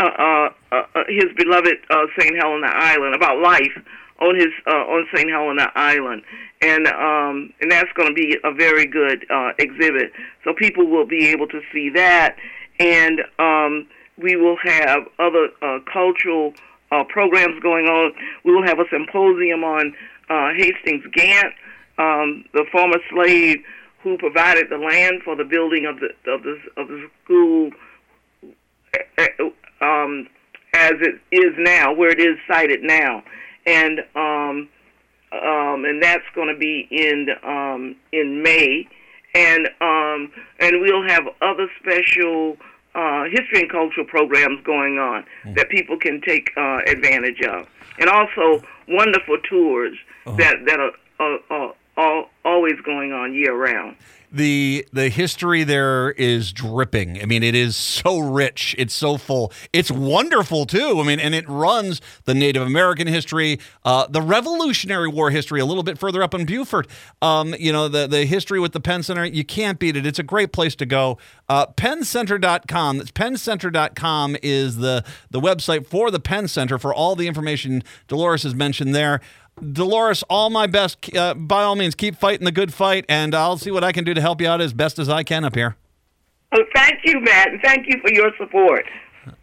uh, 0.00 0.04
uh, 0.04 0.48
uh, 0.72 0.82
his 1.08 1.26
beloved 1.36 1.76
uh, 1.90 2.06
St. 2.18 2.34
Helena 2.36 2.68
Island 2.72 3.14
about 3.14 3.38
life 3.40 3.78
on 4.20 4.36
his 4.36 4.52
uh, 4.66 4.70
on 4.70 5.06
St. 5.14 5.30
Helena 5.30 5.70
Island, 5.74 6.22
and 6.60 6.86
um, 6.88 7.52
and 7.60 7.70
that's 7.70 7.90
going 7.94 8.08
to 8.08 8.14
be 8.14 8.36
a 8.44 8.52
very 8.52 8.86
good 8.86 9.24
uh, 9.30 9.52
exhibit. 9.58 10.12
So 10.44 10.52
people 10.52 10.86
will 10.86 11.06
be 11.06 11.28
able 11.28 11.46
to 11.48 11.60
see 11.72 11.90
that, 11.90 12.36
and 12.78 13.20
um, 13.38 13.88
we 14.18 14.36
will 14.36 14.56
have 14.62 15.04
other 15.18 15.48
uh, 15.62 15.78
cultural 15.90 16.52
uh, 16.92 17.04
programs 17.04 17.60
going 17.62 17.86
on. 17.86 18.12
We 18.44 18.54
will 18.54 18.66
have 18.66 18.78
a 18.78 18.84
symposium 18.90 19.64
on 19.64 19.94
uh, 20.28 20.50
Hastings 20.54 21.04
Gantt, 21.16 21.52
um, 21.98 22.44
the 22.52 22.66
former 22.70 22.98
slave 23.10 23.58
who 24.02 24.16
provided 24.18 24.68
the 24.70 24.78
land 24.78 25.22
for 25.24 25.36
the 25.36 25.44
building 25.44 25.86
of 25.86 26.00
the 26.00 26.08
of 26.30 26.42
the 26.42 26.58
of 26.76 26.88
the 26.88 27.08
school. 27.24 27.70
Eh, 28.92 29.24
eh, 29.38 29.50
um, 29.80 30.28
as 30.74 30.92
it 31.00 31.20
is 31.32 31.52
now, 31.58 31.92
where 31.92 32.10
it 32.10 32.20
is 32.20 32.36
sited 32.46 32.82
now 32.82 33.22
and 33.66 34.00
um, 34.14 34.68
um, 35.32 35.84
and 35.84 36.02
that's 36.02 36.24
going 36.34 36.48
to 36.48 36.58
be 36.58 36.88
in 36.90 37.28
um, 37.44 37.96
in 38.12 38.42
May, 38.42 38.88
and 39.34 39.68
um, 39.80 40.32
and 40.58 40.80
we'll 40.80 41.06
have 41.06 41.24
other 41.40 41.68
special 41.80 42.56
uh, 42.94 43.24
history 43.24 43.60
and 43.60 43.70
cultural 43.70 44.06
programs 44.06 44.62
going 44.64 44.98
on 44.98 45.24
mm. 45.44 45.54
that 45.54 45.68
people 45.68 45.96
can 45.96 46.20
take 46.20 46.50
uh, 46.56 46.80
advantage 46.86 47.40
of, 47.42 47.68
and 47.98 48.10
also 48.10 48.62
wonderful 48.88 49.38
tours 49.48 49.96
uh-huh. 50.26 50.36
that 50.36 50.56
that 50.66 50.80
are, 50.80 50.92
are, 51.20 51.38
are, 51.50 51.74
are 52.00 52.26
always 52.44 52.80
going 52.84 53.12
on 53.12 53.34
year 53.34 53.54
round 53.54 53.96
the 54.32 54.86
the 54.92 55.08
history 55.08 55.64
there 55.64 56.12
is 56.12 56.52
dripping. 56.52 57.20
I 57.20 57.26
mean, 57.26 57.42
it 57.42 57.54
is 57.54 57.76
so 57.76 58.18
rich. 58.18 58.74
It's 58.78 58.94
so 58.94 59.16
full. 59.16 59.52
It's 59.72 59.90
wonderful 59.90 60.66
too. 60.66 61.00
I 61.00 61.04
mean, 61.04 61.18
and 61.18 61.34
it 61.34 61.48
runs 61.48 62.00
the 62.24 62.34
Native 62.34 62.62
American 62.62 63.06
history, 63.06 63.58
uh, 63.84 64.06
the 64.08 64.22
Revolutionary 64.22 65.08
War 65.08 65.30
history, 65.30 65.60
a 65.60 65.64
little 65.64 65.82
bit 65.82 65.98
further 65.98 66.22
up 66.22 66.34
in 66.34 66.46
Beaufort. 66.46 66.86
Um, 67.20 67.54
you 67.58 67.72
know, 67.72 67.88
the 67.88 68.06
the 68.06 68.24
history 68.24 68.60
with 68.60 68.72
the 68.72 68.80
Penn 68.80 69.02
Center. 69.02 69.24
You 69.24 69.44
can't 69.44 69.78
beat 69.78 69.96
it. 69.96 70.06
It's 70.06 70.18
a 70.18 70.24
great 70.24 70.52
place 70.52 70.76
to 70.76 70.86
go. 70.86 71.18
Uh, 71.48 71.66
PennCenter.com. 71.66 72.98
That's 72.98 73.10
PennCenter.com 73.10 74.36
is 74.42 74.76
the 74.76 75.04
the 75.30 75.40
website 75.40 75.86
for 75.86 76.10
the 76.10 76.20
Penn 76.20 76.46
Center 76.46 76.78
for 76.78 76.94
all 76.94 77.16
the 77.16 77.26
information 77.26 77.82
Deloris 78.08 78.44
has 78.44 78.54
mentioned 78.54 78.94
there. 78.94 79.20
Deloris, 79.60 80.22
all 80.30 80.50
my 80.50 80.66
best. 80.66 81.14
Uh, 81.14 81.34
by 81.34 81.62
all 81.62 81.76
means, 81.76 81.94
keep 81.94 82.16
fighting 82.16 82.44
the 82.44 82.52
good 82.52 82.72
fight, 82.72 83.04
and 83.08 83.34
I'll 83.34 83.58
see 83.58 83.70
what 83.70 83.84
I 83.84 83.92
can 83.92 84.04
do 84.04 84.14
to 84.14 84.20
help 84.20 84.40
you 84.40 84.48
out 84.48 84.60
as 84.60 84.72
best 84.72 84.98
as 84.98 85.08
I 85.08 85.22
can 85.22 85.44
up 85.44 85.54
here. 85.54 85.76
Oh, 86.52 86.64
thank 86.74 87.00
you, 87.04 87.20
Matt, 87.20 87.48
and 87.48 87.60
thank 87.62 87.86
you 87.86 88.00
for 88.00 88.12
your 88.12 88.32
support. 88.38 88.84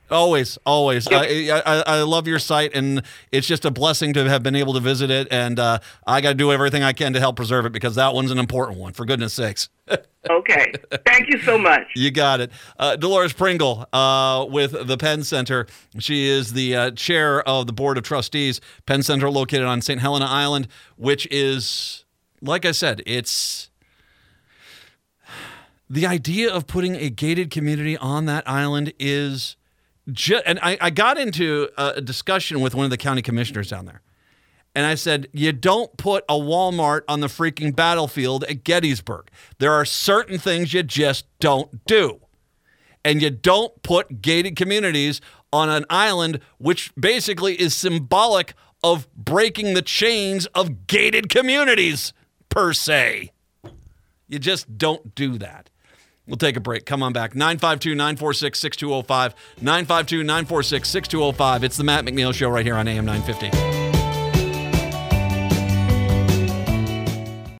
Always, 0.10 0.58
always. 0.66 1.08
I, 1.08 1.26
I, 1.66 1.84
I 1.86 2.02
love 2.04 2.28
your 2.28 2.40
site, 2.40 2.74
and 2.74 3.04
it's 3.32 3.46
just 3.46 3.66
a 3.66 3.72
blessing 3.72 4.14
to 4.14 4.30
have 4.30 4.42
been 4.42 4.56
able 4.56 4.74
to 4.74 4.80
visit 4.80 5.12
it. 5.12 5.28
And 5.32 5.60
uh, 5.60 5.80
I 6.06 6.22
got 6.22 6.30
to 6.30 6.36
do 6.36 6.52
everything 6.52 6.82
I 6.82 6.94
can 6.94 7.12
to 7.14 7.20
help 7.20 7.36
preserve 7.36 7.66
it 7.66 7.74
because 7.74 7.96
that 7.96 8.14
one's 8.14 8.32
an 8.32 8.38
important 8.40 8.80
one. 8.80 8.94
For 8.94 9.06
goodness 9.06 9.34
sakes. 9.34 9.68
okay. 10.30 10.72
Thank 11.06 11.28
you 11.28 11.40
so 11.42 11.58
much. 11.58 11.88
You 11.96 12.12
got 12.12 12.40
it. 12.40 12.52
Uh, 12.80 12.96
Deloris 12.98 13.36
Pringle 13.36 13.86
uh, 13.92 14.46
with 14.50 14.88
the 14.88 14.98
Penn 14.98 15.24
Center. 15.24 15.68
She 16.00 16.28
is 16.28 16.54
the 16.54 16.76
uh, 16.76 16.92
chair 16.92 17.42
of 17.48 17.68
the 17.68 17.74
board 17.74 17.98
of 17.98 18.04
trustees. 18.04 18.62
Penn 18.86 19.04
Center, 19.04 19.30
located 19.30 19.66
on 19.66 19.82
St. 19.82 20.00
Helena 20.00 20.26
Island, 20.26 20.70
which 20.96 21.28
is, 21.30 22.06
like 22.42 22.66
I 22.66 22.72
said, 22.72 23.02
it's 23.06 23.70
the 25.90 26.08
idea 26.08 26.54
of 26.54 26.66
putting 26.66 26.96
a 26.96 27.10
gated 27.10 27.52
community 27.52 27.98
on 27.98 28.26
that 28.28 28.48
island 28.48 28.94
is 29.00 29.58
just, 30.12 30.44
and 30.46 30.60
I, 30.62 30.78
I 30.80 30.90
got 30.90 31.18
into 31.18 31.70
a 31.78 32.02
discussion 32.02 32.62
with 32.62 32.76
one 32.76 32.86
of 32.86 32.92
the 32.92 32.98
county 32.98 33.22
commissioners 33.22 33.70
down 33.70 33.86
there. 33.86 34.02
And 34.76 34.86
I 34.86 34.96
said, 34.96 35.28
you 35.34 35.52
don't 35.54 35.96
put 35.98 36.24
a 36.30 36.36
Walmart 36.36 37.02
on 37.08 37.20
the 37.20 37.28
freaking 37.28 37.76
battlefield 37.76 38.44
at 38.44 38.64
Gettysburg. 38.64 39.30
There 39.58 39.74
are 39.74 39.86
certain 39.86 40.38
things 40.38 40.74
you 40.74 40.84
just 40.84 41.26
don't 41.40 41.84
do. 41.86 42.20
And 43.04 43.22
you 43.22 43.30
don't 43.32 43.82
put 43.82 44.22
gated 44.22 44.56
communities 44.56 45.20
on 45.52 45.70
an 45.70 45.86
island, 45.90 46.42
which 46.58 46.94
basically 46.96 47.60
is 47.60 47.74
symbolic 47.74 48.54
of 48.84 49.08
breaking 49.16 49.74
the 49.74 49.82
chains 49.82 50.46
of 50.48 50.86
gated 50.88 51.30
communities, 51.30 52.14
per 52.50 52.74
se. 52.74 53.32
You 54.28 54.40
just 54.40 54.78
don't 54.78 55.16
do 55.16 55.38
that. 55.38 55.70
We'll 56.28 56.38
take 56.38 56.58
a 56.58 56.60
break. 56.60 56.86
Come 56.86 57.02
on 57.02 57.14
back. 57.14 57.36
952 57.36 57.96
946 57.96 58.60
6205. 58.60 59.34
952 59.62 60.24
946 60.24 60.90
6205. 60.90 61.64
It's 61.64 61.78
the 61.78 61.84
Matt 61.84 62.06
McNeil 62.06 62.34
Show 62.34 62.50
right 62.50 62.66
here 62.66 62.76
on 62.76 62.88
AM 62.88 63.06
950. 63.06 63.87